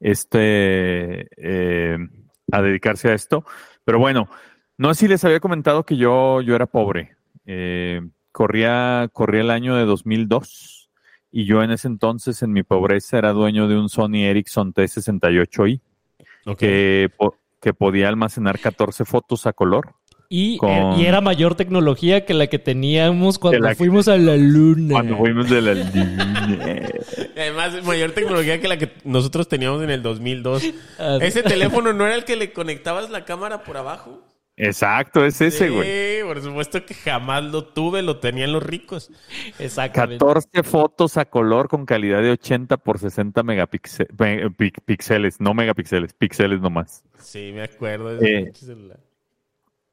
[0.00, 1.98] este, eh,
[2.52, 3.44] a dedicarse a esto.
[3.84, 4.28] Pero bueno,
[4.78, 7.16] no sé si les había comentado que yo, yo era pobre.
[7.46, 8.00] Eh,
[8.32, 10.73] corría, corría el año de 2002
[11.36, 15.80] y yo en ese entonces, en mi pobreza, era dueño de un Sony Ericsson T68i
[16.46, 16.58] Ok.
[16.58, 19.94] que, po- que podía almacenar 14 fotos a color.
[20.28, 24.16] Y, Con- eh, y era mayor tecnología que la que teníamos cuando la fuimos a
[24.16, 24.92] la luna.
[24.94, 26.82] Cuando fuimos de la luna.
[27.36, 30.62] Además, mayor tecnología que la que nosotros teníamos en el 2002.
[30.98, 34.22] Ah, Ese teléfono no era el que le conectabas la cámara por abajo.
[34.56, 36.22] Exacto, es ese, Sí, güey.
[36.22, 39.10] por supuesto que jamás lo tuve, lo tenían los ricos.
[39.58, 40.24] Exactamente.
[40.24, 47.02] 14 fotos a color con calidad de 80 por 60 megapíxeles, no megapíxeles, píxeles nomás.
[47.18, 49.00] Sí, me acuerdo de Eh, celular.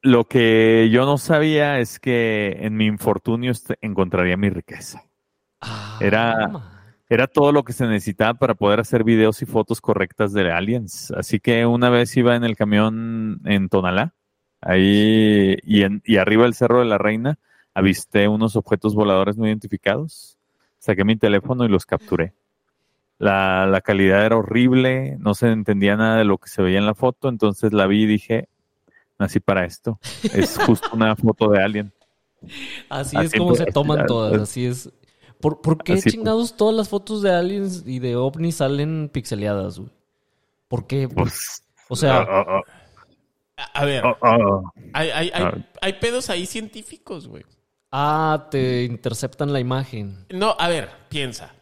[0.03, 5.03] Lo que yo no sabía es que en mi infortunio encontraría mi riqueza.
[5.62, 6.78] Ah, Era-.
[7.09, 11.12] Era todo lo que se necesitaba para poder hacer videos y fotos correctas de aliens.
[11.12, 14.14] Así que una vez iba en el camión en Tonalá,
[14.62, 17.38] ahí y, en- y arriba del Cerro de la Reina,
[17.74, 20.38] avisté unos objetos voladores no identificados.
[20.80, 22.34] Saqué mi teléfono y los capturé.
[23.20, 26.88] La, la calidad era horrible, no se entendía nada de lo que se veía en
[26.88, 28.49] la foto, entonces la vi y dije,
[29.20, 29.99] nací para esto.
[30.34, 31.93] Es justo una foto de alien.
[32.89, 34.89] Así Así es como se toman así- todas, así es.
[35.39, 36.05] ¿Por, por qué pues.
[36.05, 39.91] chingados todas las fotos de aliens y de ovnis salen pixeleadas, güey?
[40.68, 41.07] ¿Por qué?
[41.07, 42.62] Pues, O sea, oh, oh,
[43.74, 44.74] A, ver, oh, oh.
[44.93, 45.57] hay, hay, hay, ah.
[45.82, 47.43] hay pedos ahí científicos, güey.
[47.91, 50.26] ah, te interceptan la imagen.
[50.30, 51.53] No, a ver, piensa.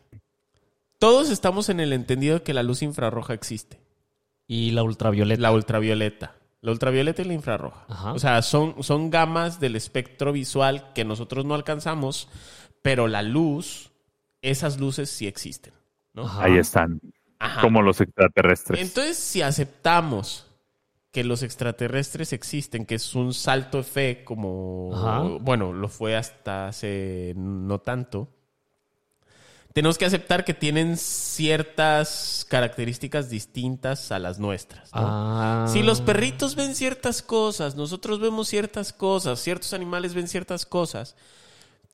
[1.00, 3.80] Todos estamos en el entendido de que la luz infrarroja existe.
[4.48, 5.42] Y la ultravioleta.
[5.42, 6.36] La ultravioleta.
[6.62, 7.86] La ultravioleta y la infrarroja.
[7.88, 8.14] Ajá.
[8.14, 12.28] O sea, son, son gamas del espectro visual que nosotros no alcanzamos,
[12.82, 13.92] pero la luz,
[14.42, 15.74] esas luces sí existen.
[16.14, 16.26] ¿no?
[16.26, 16.44] Ajá.
[16.46, 17.00] Ahí están,
[17.40, 17.62] Ajá.
[17.62, 18.82] como los extraterrestres.
[18.82, 20.48] Entonces, si aceptamos
[21.12, 25.22] que los extraterrestres existen, que es un salto de fe, como, Ajá.
[25.42, 28.30] bueno, lo fue hasta hace no tanto,
[29.74, 34.94] tenemos que aceptar que tienen ciertas características distintas a las nuestras.
[34.94, 35.02] ¿no?
[35.04, 35.66] Ah.
[35.70, 41.16] Si los perritos ven ciertas cosas, nosotros vemos ciertas cosas, ciertos animales ven ciertas cosas,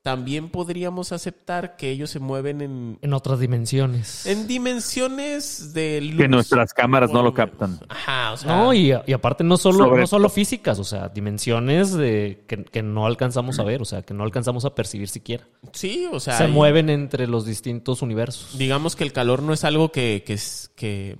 [0.05, 4.27] también podríamos aceptar que ellos se mueven en, En otras dimensiones.
[4.27, 6.17] en dimensiones de luz.
[6.21, 7.79] Que nuestras cámaras no lo captan.
[7.89, 8.55] Ajá, o sea.
[8.55, 12.63] No, y, y aparte no solo, Sobre no solo físicas, o sea, dimensiones de, que,
[12.65, 15.47] que no alcanzamos a ver, o sea, que no alcanzamos a percibir siquiera.
[15.73, 16.37] Sí, o sea.
[16.37, 18.59] Se mueven entre los distintos universos.
[18.59, 21.17] Digamos que el calor no es algo que, que, es- que,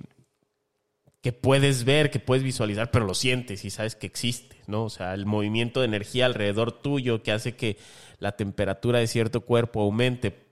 [1.22, 4.84] que puedes ver, que puedes visualizar, pero lo sientes y sabes que existe, ¿no?
[4.84, 7.78] O sea, el movimiento de energía alrededor tuyo que hace que
[8.18, 10.46] la temperatura de cierto cuerpo aumente,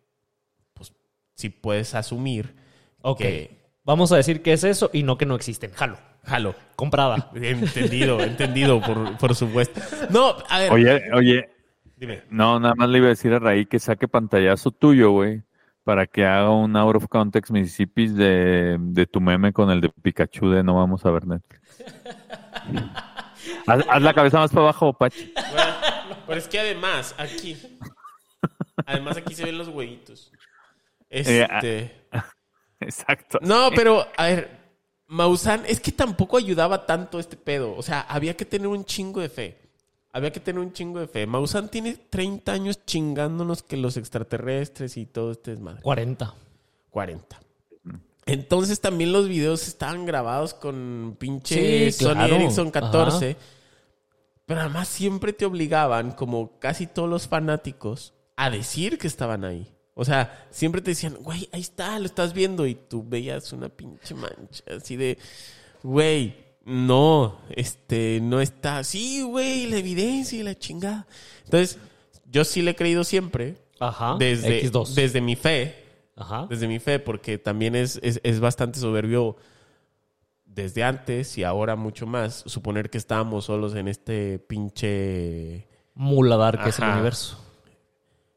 [0.75, 0.93] pues
[1.35, 2.55] sí puedes asumir
[3.03, 3.19] Ok.
[3.19, 3.65] que.
[3.87, 5.71] Vamos a decir que es eso y no que no existen.
[5.73, 5.99] Jalo.
[6.25, 6.55] Jalo.
[6.75, 7.31] Comprada.
[7.35, 9.79] Entendido, entendido, por, por supuesto.
[10.09, 10.73] No, a ver.
[10.73, 11.51] Oye, oye,
[11.97, 12.23] Dime.
[12.31, 15.43] no, nada más le iba a decir a Raí que saque pantallazo tuyo, güey,
[15.85, 19.91] para que haga un out of context Mississippi de, de tu meme con el de
[19.91, 21.85] Pikachu de no vamos a ver Netflix.
[23.67, 25.31] haz, haz la cabeza más para abajo, Pachi.
[25.35, 25.73] Bueno,
[26.27, 27.57] pero es que además, aquí.
[28.87, 30.31] Además, aquí se ven los huevitos.
[31.11, 31.59] Eh, ah.
[31.59, 32.07] Este.
[32.81, 33.39] Exacto.
[33.43, 34.65] No, pero, a ver.
[35.07, 37.77] Maussan, es que tampoco ayudaba tanto este pedo.
[37.77, 39.59] O sea, había que tener un chingo de fe.
[40.13, 41.27] Había que tener un chingo de fe.
[41.27, 45.83] Maussan tiene 30 años chingándonos que los extraterrestres y todo este desmadre.
[45.83, 46.35] 40.
[46.91, 47.41] 40.
[48.27, 52.37] Entonces también los videos estaban grabados con pinche Sí, Sony claro.
[52.37, 53.37] Ericsson 14.
[54.47, 59.71] Pero además siempre te obligaban, como casi todos los fanáticos, a decir que estaban ahí.
[59.95, 62.67] O sea, siempre te decían, güey, ahí está, lo estás viendo.
[62.67, 65.19] Y tú veías una pinche mancha así de,
[65.83, 68.83] güey, no, este, no está.
[68.85, 71.07] Sí, güey, la evidencia y la chingada.
[71.45, 71.79] Entonces,
[72.31, 74.17] yo sí le he creído siempre, Ajá.
[74.19, 74.95] desde, X2.
[74.95, 75.85] desde mi fe,
[76.17, 76.47] Ajá.
[76.51, 79.37] desde mi fe, porque también es, es, es bastante soberbio
[80.55, 85.69] desde antes y ahora mucho más suponer que estábamos solos en este pinche...
[85.97, 87.39] Muladar que es el universo.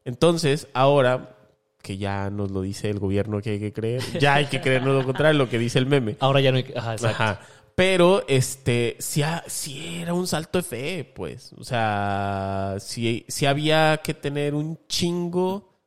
[0.04, 1.34] Entonces, ahora
[1.82, 4.94] que ya nos lo dice el gobierno que hay que creer, ya hay que creernos
[4.94, 6.16] lo contrario, lo que dice el meme.
[6.20, 6.72] Ahora ya no hay.
[6.76, 7.22] Ajá, exacto.
[7.22, 7.40] Ajá.
[7.74, 11.52] Pero, este, sí, sí era un salto de fe, pues.
[11.54, 15.77] O sea, sí, sí había que tener un chingo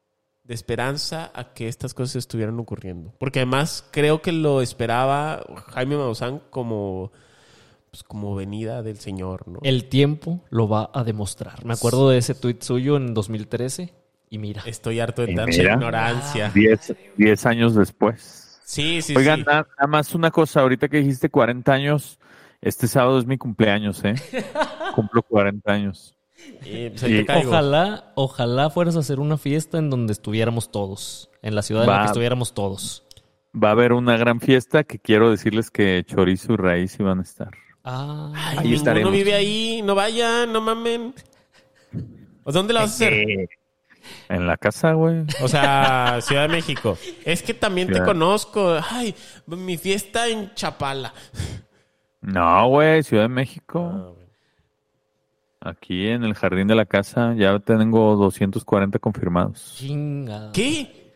[0.51, 3.13] de esperanza a que estas cosas estuvieran ocurriendo.
[3.19, 7.13] Porque además creo que lo esperaba Jaime Maussan como,
[7.89, 9.59] pues, como venida del Señor, ¿no?
[9.63, 11.63] El tiempo lo va a demostrar.
[11.63, 13.93] Me acuerdo de ese tuit suyo en 2013
[14.29, 14.61] y mira.
[14.65, 15.73] Estoy harto de tanta mira.
[15.75, 16.51] ignorancia.
[16.53, 18.59] Diez, diez años después.
[18.65, 19.45] Sí, sí, Oigan, sí.
[19.47, 22.19] na- nada, más una cosa, ahorita que dijiste 40 años,
[22.59, 24.15] este sábado es mi cumpleaños, ¿eh?
[24.95, 26.17] Cumplo 40 años.
[26.63, 27.45] Y, pues.
[27.47, 31.29] Ojalá, ojalá fueras a hacer una fiesta en donde estuviéramos todos.
[31.41, 33.03] En la ciudad en la que estuviéramos todos.
[33.53, 37.23] Va a haber una gran fiesta que quiero decirles que Chorizo y Raíz iban a
[37.23, 37.49] estar.
[37.83, 39.11] Ah, Ay, Ahí estaremos.
[39.11, 41.13] vive ahí, no vayan, no mamen.
[42.43, 43.13] ¿O dónde la vas a hacer?
[43.13, 43.49] Eh,
[44.29, 45.23] En la casa, güey.
[45.41, 46.97] O sea, Ciudad de México.
[47.25, 48.77] Es que también te conozco.
[48.89, 49.13] Ay,
[49.47, 51.13] mi fiesta en Chapala.
[52.21, 54.15] No, güey, Ciudad de México.
[55.63, 59.75] Aquí en el jardín de la casa ya tengo 240 confirmados.
[59.77, 60.51] chinga.
[60.53, 61.13] ¿Qué?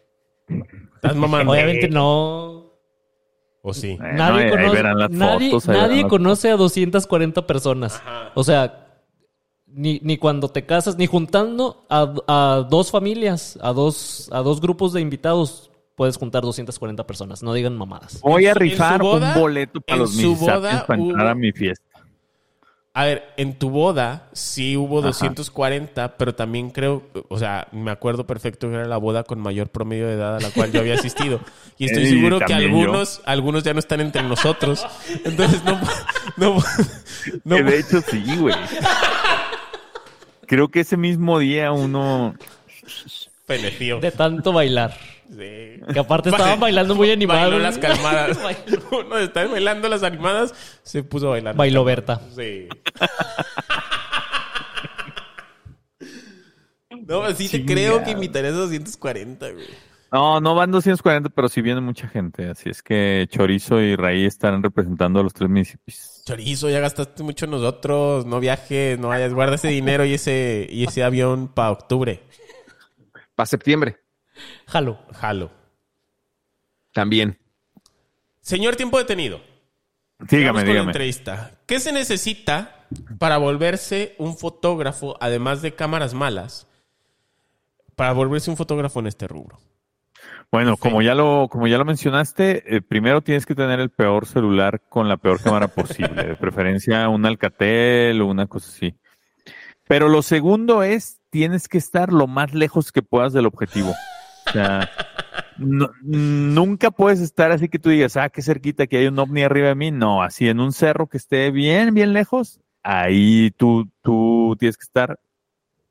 [0.96, 1.52] ¿Estás mamando?
[1.52, 2.66] Obviamente no.
[3.64, 3.96] ¿O sí?
[4.00, 7.96] Bueno, nadie conoce, verán las nadie, fotos, ahí nadie las conoce a 240 personas.
[7.96, 8.32] Ajá.
[8.36, 9.02] O sea,
[9.66, 14.62] ni, ni cuando te casas, ni juntando a, a dos familias, a dos, a dos
[14.62, 17.42] grupos de invitados, puedes juntar 240 personas.
[17.42, 18.22] No digan mamadas.
[18.22, 21.84] Voy a rifar boda- un boleto para los boda para entrar a mi fiesta.
[22.98, 25.08] A ver, en tu boda sí hubo Ajá.
[25.08, 29.68] 240, pero también creo, o sea, me acuerdo perfecto que era la boda con mayor
[29.68, 31.42] promedio de edad a la cual yo había asistido.
[31.78, 32.56] Y estoy seguro que yo.
[32.56, 34.88] algunos, algunos ya no están entre nosotros.
[35.26, 35.78] Entonces no,
[36.38, 36.64] no,
[37.44, 38.56] no, Que de hecho sí, güey.
[40.48, 42.34] Creo que ese mismo día uno...
[43.46, 44.00] Peneció.
[44.00, 44.96] De tanto bailar.
[45.30, 45.82] Sí.
[45.94, 47.52] Que aparte estaban bailando muy animados.
[47.52, 48.40] Bailó las calmadas.
[48.92, 50.54] Uno de estar bailando las animadas
[50.84, 51.56] se puso a bailar.
[51.56, 52.22] Bailó Berta.
[52.36, 52.68] Sí.
[57.08, 59.66] No, sí te creo que invitarías a 240, güey.
[60.12, 62.50] No, no van 240, pero sí viene mucha gente.
[62.50, 66.24] Así es que Chorizo y Raí estarán representando a los tres municipios.
[66.26, 68.26] Chorizo, ya gastaste mucho en nosotros.
[68.26, 69.34] No viajes, no vayas.
[69.34, 72.24] Guarda ese dinero y ese, y ese avión para octubre.
[73.36, 74.05] Para septiembre
[74.68, 75.00] Jalo.
[75.14, 75.52] Jalo.
[76.94, 77.38] también.
[78.42, 79.42] Señor Tiempo Detenido.
[80.20, 80.90] Dígame, con la dígame.
[80.92, 81.52] entrevista.
[81.66, 82.86] ¿Qué se necesita
[83.20, 86.68] para volverse un fotógrafo, además de cámaras malas,
[87.96, 89.60] para volverse un fotógrafo en este rubro?
[90.52, 94.26] Bueno, como ya lo, como ya lo mencionaste, eh, primero tienes que tener el peor
[94.26, 98.96] celular con la peor cámara posible, de preferencia un Alcatel o una cosa así.
[99.88, 103.94] Pero lo segundo es, tienes que estar lo más lejos que puedas del objetivo.
[104.48, 104.90] O sea,
[105.58, 109.44] no- nunca puedes estar así que tú digas, ah, qué cerquita que hay un ovni
[109.44, 109.92] arriba de mí.
[109.92, 114.84] No, así en un cerro que esté bien, bien lejos, ahí tú, tú tienes que
[114.84, 115.20] estar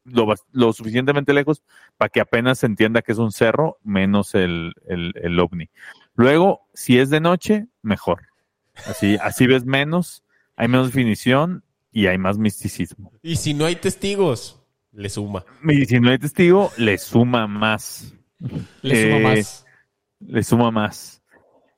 [0.04, 1.62] lo, lo suficientemente lejos
[1.96, 5.70] para que apenas se entienda que es un cerro, menos el, el, el ovni.
[6.14, 8.22] Luego, si es de noche, mejor.
[8.86, 10.22] Así, así ves menos,
[10.56, 13.12] hay menos definición y hay más misticismo.
[13.22, 14.60] Y si no hay testigos,
[14.92, 15.44] le suma.
[15.68, 18.14] Y si no hay testigo, le suma más.
[18.82, 19.66] Le suma Eh, más.
[20.20, 21.22] Le suma más.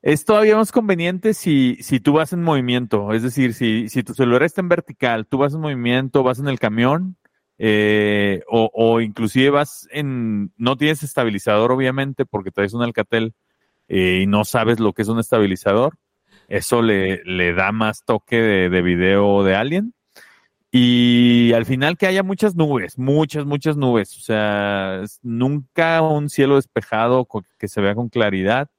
[0.01, 4.13] Es todavía más conveniente si, si tú vas en movimiento, es decir, si, si tu
[4.13, 7.17] celular está en vertical, tú vas en movimiento, vas en el camión,
[7.57, 13.33] eh, o, o inclusive vas en, no tienes estabilizador obviamente porque traes un Alcatel
[13.87, 15.97] eh, y no sabes lo que es un estabilizador,
[16.47, 19.93] eso le, le da más toque de, de video de Alien.
[20.71, 24.17] Y al final que haya muchas nubes, muchas, muchas nubes.
[24.17, 28.69] O sea, nunca un cielo despejado con- que se vea con claridad.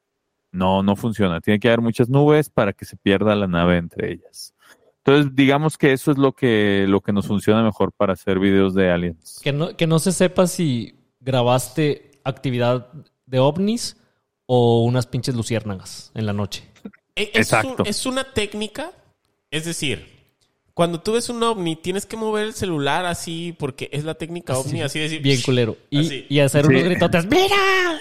[0.53, 1.41] No, no funciona.
[1.41, 4.55] Tiene que haber muchas nubes para que se pierda la nave entre ellas.
[4.99, 8.75] Entonces, digamos que eso es lo que, lo que nos funciona mejor para hacer videos
[8.75, 9.41] de aliens.
[9.43, 12.89] Que no, que no se sepa si grabaste actividad
[13.27, 13.97] de ovnis
[14.47, 16.65] o unas pinches luciérnagas en la noche.
[17.17, 17.83] E- Es, un- Exacto.
[17.87, 18.93] es una técnica,
[19.51, 20.18] es decir,
[20.79, 24.57] cuando tú ves un ovni, tienes que mover el celular así, porque es la técnica
[24.57, 25.21] ovni, así decir.
[25.21, 25.77] Bien culero.
[25.91, 26.71] Y, hacer Sí.
[26.71, 27.27] unos gritotes.
[27.27, 27.99] ¡Mira!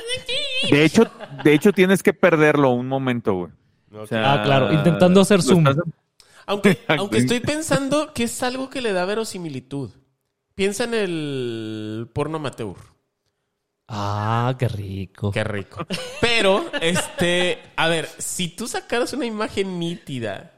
[0.70, 1.10] De hecho,
[1.44, 3.52] de hecho tienes que perderlo un momento, güey.
[4.00, 5.66] O sea, Ah, claro, intentando hacer zoom.
[5.68, 5.84] estás-
[6.46, 9.90] Aunque, aunque estoy pensando que es algo que le da verosimilitud.
[10.54, 12.76] Piensa en el porno amateur.
[13.88, 15.32] Ah, qué rico.
[15.32, 15.84] Qué rico.
[16.22, 20.57] Pero, este, a ver, si tú sacaras una imagen nítida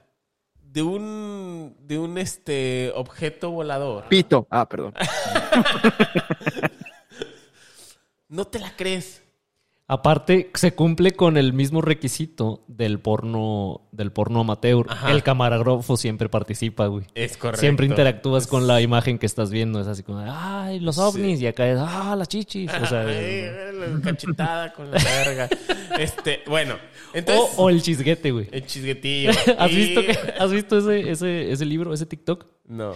[0.79, 4.47] de un, de un, este, objeto volador, Pito.
[4.49, 4.93] Ah, perdón.
[8.29, 9.21] no te la crees.
[9.91, 14.85] Aparte, se cumple con el mismo requisito del porno, del porno amateur.
[14.87, 15.11] Ajá.
[15.11, 17.05] El camarógrafo siempre participa, güey.
[17.15, 17.61] Es correcto.
[17.61, 19.81] Siempre interactúas con la imagen que estás viendo.
[19.81, 21.41] Es así como, ay, los ovnis.
[21.41, 22.71] Y acá es, ah, las chichis.
[22.71, 23.45] O sea, Ay,
[23.95, 25.49] la cachetada con la verga.
[25.99, 26.75] Este, bueno,
[27.13, 27.57] entonces.
[27.57, 28.47] o, o el chisguete, güey.
[28.51, 29.31] El chisguetillo.
[29.57, 32.45] ¿Has Y- visto, que, ¿Has visto ese, ese, ese libro, ese TikTok?
[32.67, 32.93] No.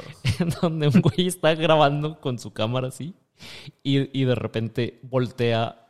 [0.61, 3.15] Donde un güey está grabando con su cámara así
[3.81, 5.82] y, y de repente voltea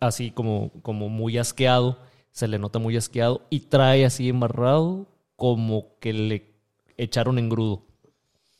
[0.00, 1.98] así como, como muy asqueado,
[2.30, 5.06] se le nota muy asqueado y trae así embarrado
[5.36, 6.54] como que le
[6.96, 7.82] echaron engrudo.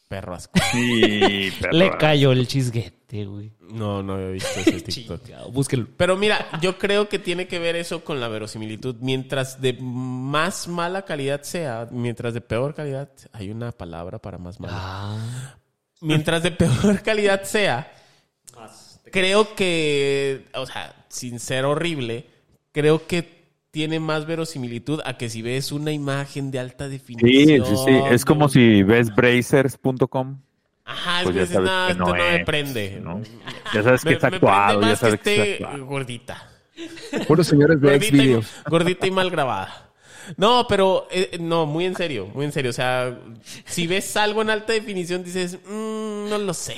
[0.08, 0.58] Perro asco.
[0.72, 1.72] Sí, perro.
[1.72, 3.52] Le cayó el chisguete, güey.
[3.60, 5.24] No, no he visto ese TikTok.
[5.24, 5.88] Chingado, búsquelo.
[5.96, 8.96] Pero mira, yo creo que tiene que ver eso con la verosimilitud.
[9.00, 14.60] Mientras de más mala calidad sea, mientras de peor calidad, hay una palabra para más
[14.60, 14.74] mala.
[14.76, 15.56] Ah,
[16.00, 17.90] Mientras de peor calidad sea,
[19.10, 22.26] creo que, o sea, sin ser horrible,
[22.72, 23.36] creo que
[23.70, 27.66] tiene más verosimilitud a que si ves una imagen de alta Sí, definición.
[27.66, 28.00] sí, sí.
[28.10, 30.40] Es como si ves brazers.com.
[30.84, 33.00] Ajá, es Pues que ya dices, sabes no, esto no no, me prende.
[33.02, 33.20] ¿no?
[33.74, 36.50] Ya sabes que Me- está me actuado, ya sabes que que está gordita.
[37.26, 38.40] Puros señores de Gordita y,
[38.70, 39.90] gordita y mal grabada.
[40.36, 42.70] No, pero eh, no, muy en serio, muy en serio.
[42.70, 43.18] O sea,
[43.64, 46.76] si ves algo en alta definición, dices, "Mm, no lo sé,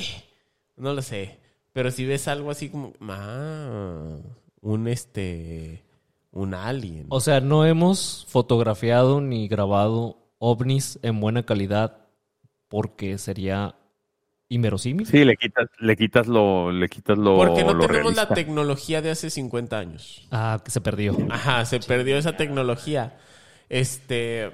[0.77, 1.39] no lo sé.
[1.73, 4.17] Pero si ves algo así como, ah,
[4.61, 5.85] un este,
[6.33, 7.07] un alien.
[7.09, 12.07] o sea, no hemos fotografiado ni grabado ovnis en buena calidad
[12.69, 13.77] porque sería
[14.49, 15.07] inverosímil.
[15.07, 17.37] Sí, le quitas, le quitas lo, le quitas lo.
[17.37, 20.27] Porque no lo tenemos la tecnología de hace 50 años.
[20.31, 21.17] Ah, que se perdió.
[21.31, 23.19] Ajá, se perdió esa tecnología.
[23.69, 24.53] Este.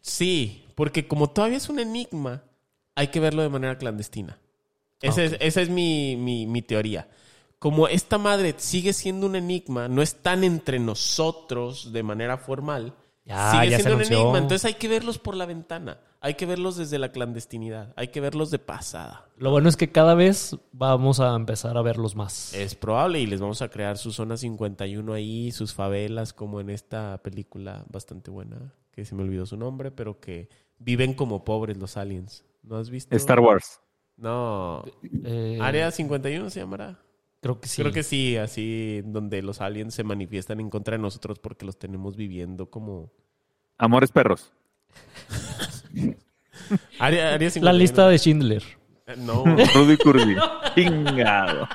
[0.00, 2.42] Sí, porque como todavía es un enigma,
[2.94, 4.38] hay que verlo de manera clandestina.
[5.00, 7.08] Esa, es, esa es mi, mi- mi teoría.
[7.58, 10.78] Como esta madre sigue siendo un enigma, no están entre
[11.22, 12.94] nosotros de manera formal,
[13.24, 14.38] Ya, sigue ya siendo un enigma.
[14.38, 16.00] Entonces hay que verlos por la ventana.
[16.20, 17.92] Hay que verlos desde la clandestinidad.
[17.96, 19.28] Hay que verlos de pasada.
[19.36, 22.52] Lo bueno es que cada vez vamos a empezar a verlos más.
[22.54, 26.70] Es probable y les vamos a crear su zona 51 ahí, sus favelas, como en
[26.70, 31.76] esta película bastante buena, que se me olvidó su nombre, pero que viven como pobres
[31.76, 32.44] los aliens.
[32.64, 33.14] ¿No has visto?
[33.14, 33.80] Star Wars.
[34.18, 34.84] No.
[35.24, 36.98] Eh, Área 51 se llamará.
[37.40, 37.80] Creo que sí.
[37.80, 41.78] Creo que sí, así donde los aliens se manifiestan en contra de nosotros porque los
[41.78, 43.12] tenemos viviendo como...
[43.78, 44.52] Amores perros.
[46.98, 47.64] Área, área 51.
[47.64, 48.62] La lista de Schindler.
[49.06, 49.44] Eh, No.
[49.74, 50.36] Rudy Curly.
[50.74, 51.68] Chingado.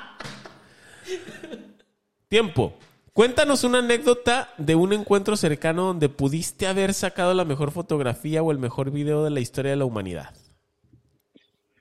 [2.27, 2.73] Tiempo.
[3.13, 8.51] Cuéntanos una anécdota de un encuentro cercano donde pudiste haber sacado la mejor fotografía o
[8.51, 10.35] el mejor video de la historia de la humanidad.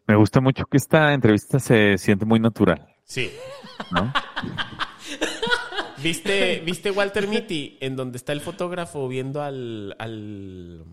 [0.07, 3.31] Me gusta mucho que esta entrevista se siente muy natural, Sí.
[3.93, 4.13] ¿no?
[6.03, 10.85] ¿Viste, ¿Viste Walter Mitty en donde está el fotógrafo viendo al, al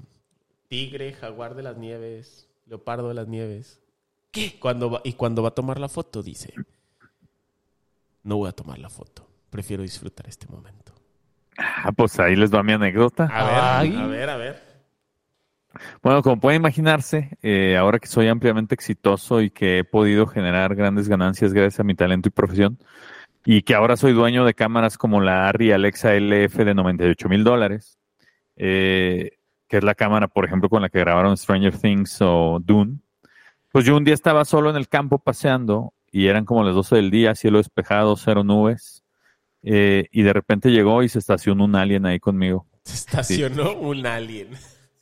[0.68, 3.80] tigre, jaguar de las nieves, leopardo de las nieves?
[4.32, 4.58] ¿Qué?
[4.60, 6.54] Cuando va- y cuando va a tomar la foto dice,
[8.24, 10.94] no voy a tomar la foto, prefiero disfrutar este momento.
[11.58, 13.26] Ah, pues ahí les va mi anécdota.
[13.26, 13.96] A ver, Ay.
[14.00, 14.69] a ver, a ver.
[16.02, 20.76] Bueno, como pueden imaginarse, eh, ahora que soy ampliamente exitoso y que he podido generar
[20.76, 22.80] grandes ganancias gracias a mi talento y profesión,
[23.46, 27.44] y que ahora soy dueño de cámaras como la Arri Alexa LF de 98 mil
[27.44, 27.98] dólares,
[28.56, 32.98] eh, que es la cámara, por ejemplo, con la que grabaron Stranger Things o Dune,
[33.72, 36.96] pues yo un día estaba solo en el campo paseando y eran como las 12
[36.96, 39.04] del día, cielo despejado, cero nubes,
[39.62, 42.66] eh, y de repente llegó y se estacionó un alien ahí conmigo.
[42.84, 44.50] Se estacionó un alien.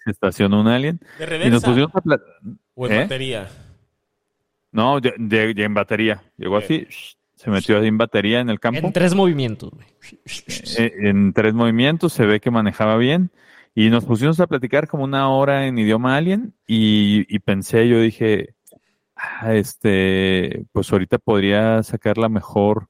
[0.07, 2.21] Se estacionó un alien De y nos reversa pusimos a pla-
[2.75, 2.97] o en ¿Eh?
[2.99, 3.49] batería.
[4.71, 6.23] No, ya, ya- ya en batería.
[6.37, 6.87] Llegó así,
[7.35, 8.79] se metió así en batería en el campo.
[8.87, 9.85] En tres movimientos, güey.
[10.77, 13.31] Eh, en tres movimientos, se ve que manejaba bien.
[13.75, 16.53] Y nos pusimos a platicar como una hora en idioma alien.
[16.65, 18.55] Y, y pensé, yo dije,
[19.17, 22.87] "Ah, este, pues ahorita podría sacar la mejor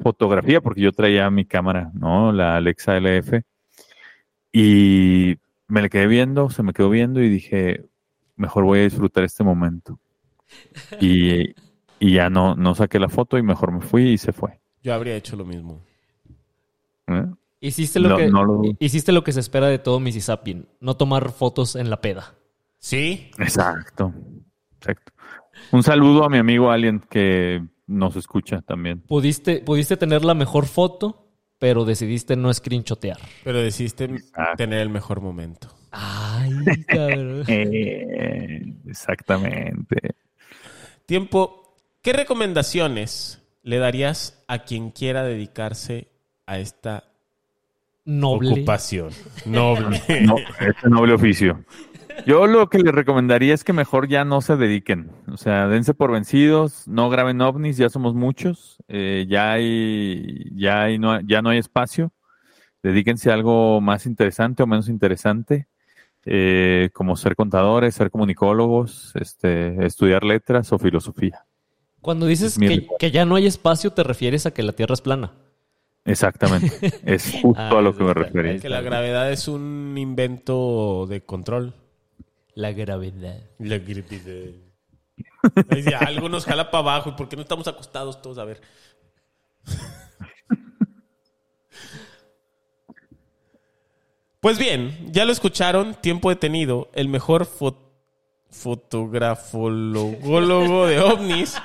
[0.00, 2.30] fotografía, porque yo traía mi cámara, ¿no?
[2.32, 3.42] La Alexa LF.
[4.52, 5.36] Y
[5.70, 7.86] me le quedé viendo, se me quedó viendo y dije,
[8.36, 9.98] mejor voy a disfrutar este momento.
[11.00, 11.54] Y,
[12.00, 14.60] y ya no, no saqué la foto y mejor me fui y se fue.
[14.82, 15.80] Yo habría hecho lo mismo.
[17.06, 17.26] ¿eh?
[17.60, 20.64] Hiciste lo, No, que, no lo- hiciste lo que se espera de todo Mississippi.
[20.80, 22.34] No tomar fotos en la peda.
[22.78, 23.30] ¿Sí?
[23.38, 24.12] Exacto,
[24.76, 25.12] exacto.
[25.72, 29.00] Un saludo a mi amigo Alien que nos escucha también.
[29.00, 31.29] Pudiste, pudiste tener la mejor foto,
[31.60, 33.18] pero decidiste no screenshotear.
[33.44, 34.56] Pero decidiste Exacto.
[34.56, 35.68] tener el mejor momento.
[35.92, 36.50] Ay,
[36.88, 37.44] cabrón.
[37.48, 40.14] Eh, exactamente.
[41.06, 41.76] Tiempo.
[42.02, 46.08] ¿Qué recomendaciones le darías a quien quiera dedicarse
[46.46, 47.04] a esta
[48.06, 48.52] Noble.
[48.52, 49.10] ocupación?
[49.44, 50.00] Noble.
[50.22, 51.62] No, este noble oficio.
[52.26, 55.10] Yo lo que les recomendaría es que mejor ya no se dediquen.
[55.28, 60.82] O sea, dense por vencidos, no graben ovnis, ya somos muchos, eh, ya hay, ya
[60.82, 62.12] hay, no, ya no hay espacio.
[62.82, 65.68] Dedíquense a algo más interesante o menos interesante,
[66.24, 71.44] eh, como ser contadores, ser comunicólogos, este, estudiar letras o filosofía.
[72.00, 75.32] Cuando dices que, ya no hay espacio, te refieres a que la Tierra es plana.
[76.06, 76.70] Exactamente.
[77.04, 78.58] Es justo Ah, a lo que me refería.
[78.58, 81.74] que la gravedad es un invento de control.
[82.60, 83.40] La gravedad.
[83.58, 84.52] La gravedad.
[85.70, 87.10] Ahí sí, algo nos jala para abajo.
[87.10, 88.38] ¿Y por qué no estamos acostados todos?
[88.38, 88.60] A ver.
[94.40, 95.94] Pues bien, ya lo escucharon.
[96.00, 96.88] Tiempo detenido.
[96.94, 97.76] El mejor fo-
[98.50, 101.56] fotógrafólogo de ovnis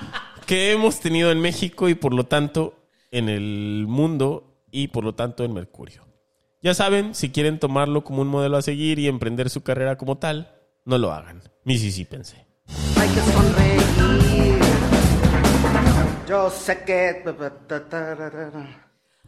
[0.45, 2.75] que hemos tenido en México y por lo tanto
[3.11, 6.03] en el mundo y por lo tanto en Mercurio.
[6.61, 10.17] Ya saben, si quieren tomarlo como un modelo a seguir y emprender su carrera como
[10.17, 10.54] tal,
[10.85, 11.41] no lo hagan.
[11.63, 12.45] Misisípense.
[12.97, 13.81] Hay que sonreír.
[16.27, 17.23] Yo sé que.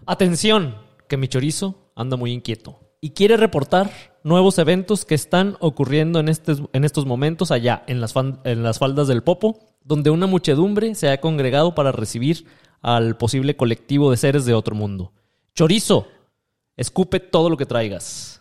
[0.05, 0.75] Atención,
[1.07, 3.91] que mi chorizo anda muy inquieto y quiere reportar
[4.23, 8.63] nuevos eventos que están ocurriendo en, estes- en estos momentos allá, en las, fan- en
[8.63, 12.45] las faldas del Popo, donde una muchedumbre se ha congregado para recibir
[12.81, 15.13] al posible colectivo de seres de otro mundo.
[15.55, 16.07] Chorizo,
[16.75, 18.36] escupe todo lo que traigas.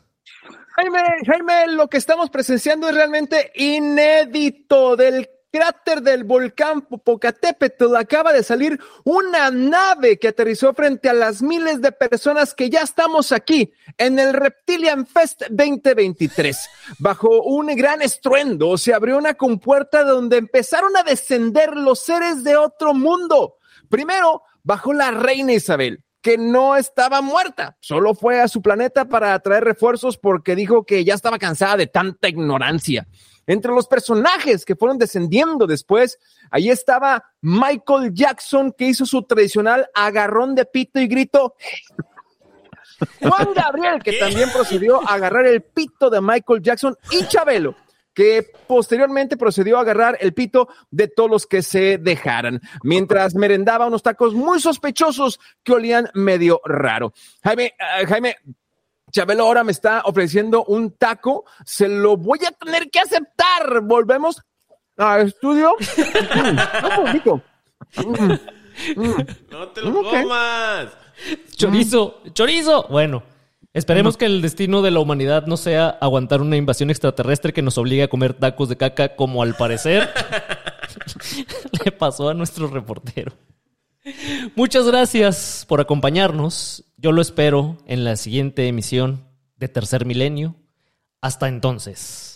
[0.76, 4.94] Jaime, Jaime, lo que estamos presenciando es realmente inédito.
[4.94, 11.40] Del cráter del volcán Popocatépetl acaba de salir una nave que aterrizó frente a las
[11.40, 16.68] miles de personas que ya estamos aquí en el Reptilian Fest 2023.
[16.98, 22.58] Bajo un gran estruendo se abrió una compuerta donde empezaron a descender los seres de
[22.58, 23.56] otro mundo.
[23.88, 29.38] Primero bajó la reina Isabel, que no estaba muerta, solo fue a su planeta para
[29.38, 33.06] traer refuerzos porque dijo que ya estaba cansada de tanta ignorancia.
[33.46, 36.18] Entre los personajes que fueron descendiendo después,
[36.50, 41.54] ahí estaba Michael Jackson, que hizo su tradicional agarrón de pito y grito.
[43.20, 47.76] Juan Gabriel, que también procedió a agarrar el pito de Michael Jackson y Chabelo
[48.16, 53.86] que posteriormente procedió a agarrar el pito de todos los que se dejaran, mientras merendaba
[53.86, 57.12] unos tacos muy sospechosos que olían medio raro.
[57.44, 58.36] Jaime, uh, Jaime,
[59.12, 63.82] Chabelo ahora me está ofreciendo un taco, se lo voy a tener que aceptar.
[63.82, 64.42] Volvemos
[64.96, 65.74] al estudio.
[69.50, 70.22] no te lo okay.
[70.22, 70.88] comas.
[71.54, 72.86] Chorizo, chorizo.
[72.88, 73.22] Bueno,
[73.78, 77.78] esperemos que el destino de la humanidad no sea aguantar una invasión extraterrestre que nos
[77.78, 80.08] obligue a comer tacos de caca, como al parecer
[81.84, 83.32] le pasó a nuestro reportero.
[84.54, 86.84] Muchas gracias por acompañarnos.
[86.96, 89.24] Yo lo espero en la siguiente emisión
[89.56, 90.56] de Tercer Milenio.
[91.20, 92.35] Hasta entonces.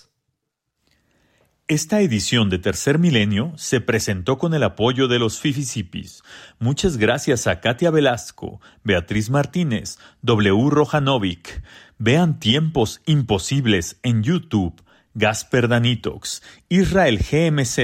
[1.70, 6.24] Esta edición de Tercer Milenio se presentó con el apoyo de los Fifisipis.
[6.58, 10.68] Muchas gracias a Katia Velasco, Beatriz Martínez, W.
[10.68, 11.62] Rojanovic.
[11.96, 14.82] Vean Tiempos Imposibles en YouTube.
[15.14, 17.78] Gasper Danitox, Israel GMZ,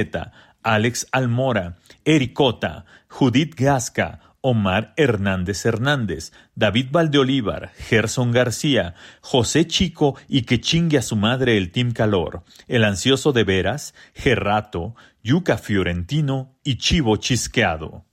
[0.64, 10.42] Alex Almora, Ericota, Judith Gasca, Omar Hernández Hernández, David Valdeolívar, Gerson García, José Chico y
[10.42, 16.56] que chingue a su madre el Team Calor, El Ansioso de Veras, Gerrato, Yuca Fiorentino
[16.62, 18.04] y Chivo Chisqueado.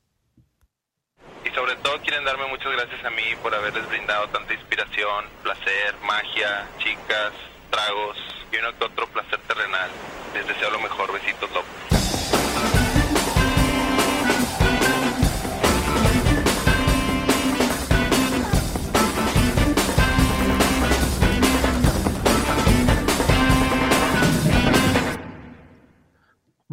[1.46, 5.96] Y sobre todo quieren darme muchas gracias a mí por haberles brindado tanta inspiración, placer,
[6.06, 7.34] magia, chicas,
[7.70, 8.18] tragos
[8.52, 9.90] y uno que otro placer terrenal.
[10.34, 11.12] Les deseo lo mejor.
[11.12, 11.73] Besitos, López.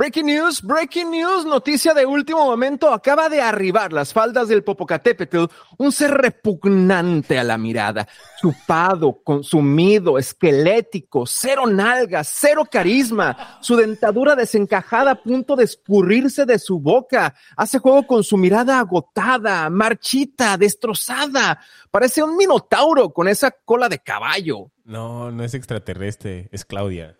[0.01, 5.45] Breaking news, breaking news, noticia de último momento, acaba de arribar las faldas del Popocatépetl,
[5.77, 8.09] un ser repugnante a la mirada,
[8.41, 16.59] chupado, consumido, esquelético, cero nalgas, cero carisma, su dentadura desencajada a punto de escurrirse de
[16.59, 21.61] su boca, hace juego con su mirada agotada, marchita, destrozada,
[21.91, 24.71] parece un minotauro con esa cola de caballo.
[24.83, 27.20] No, no es extraterrestre, es Claudia.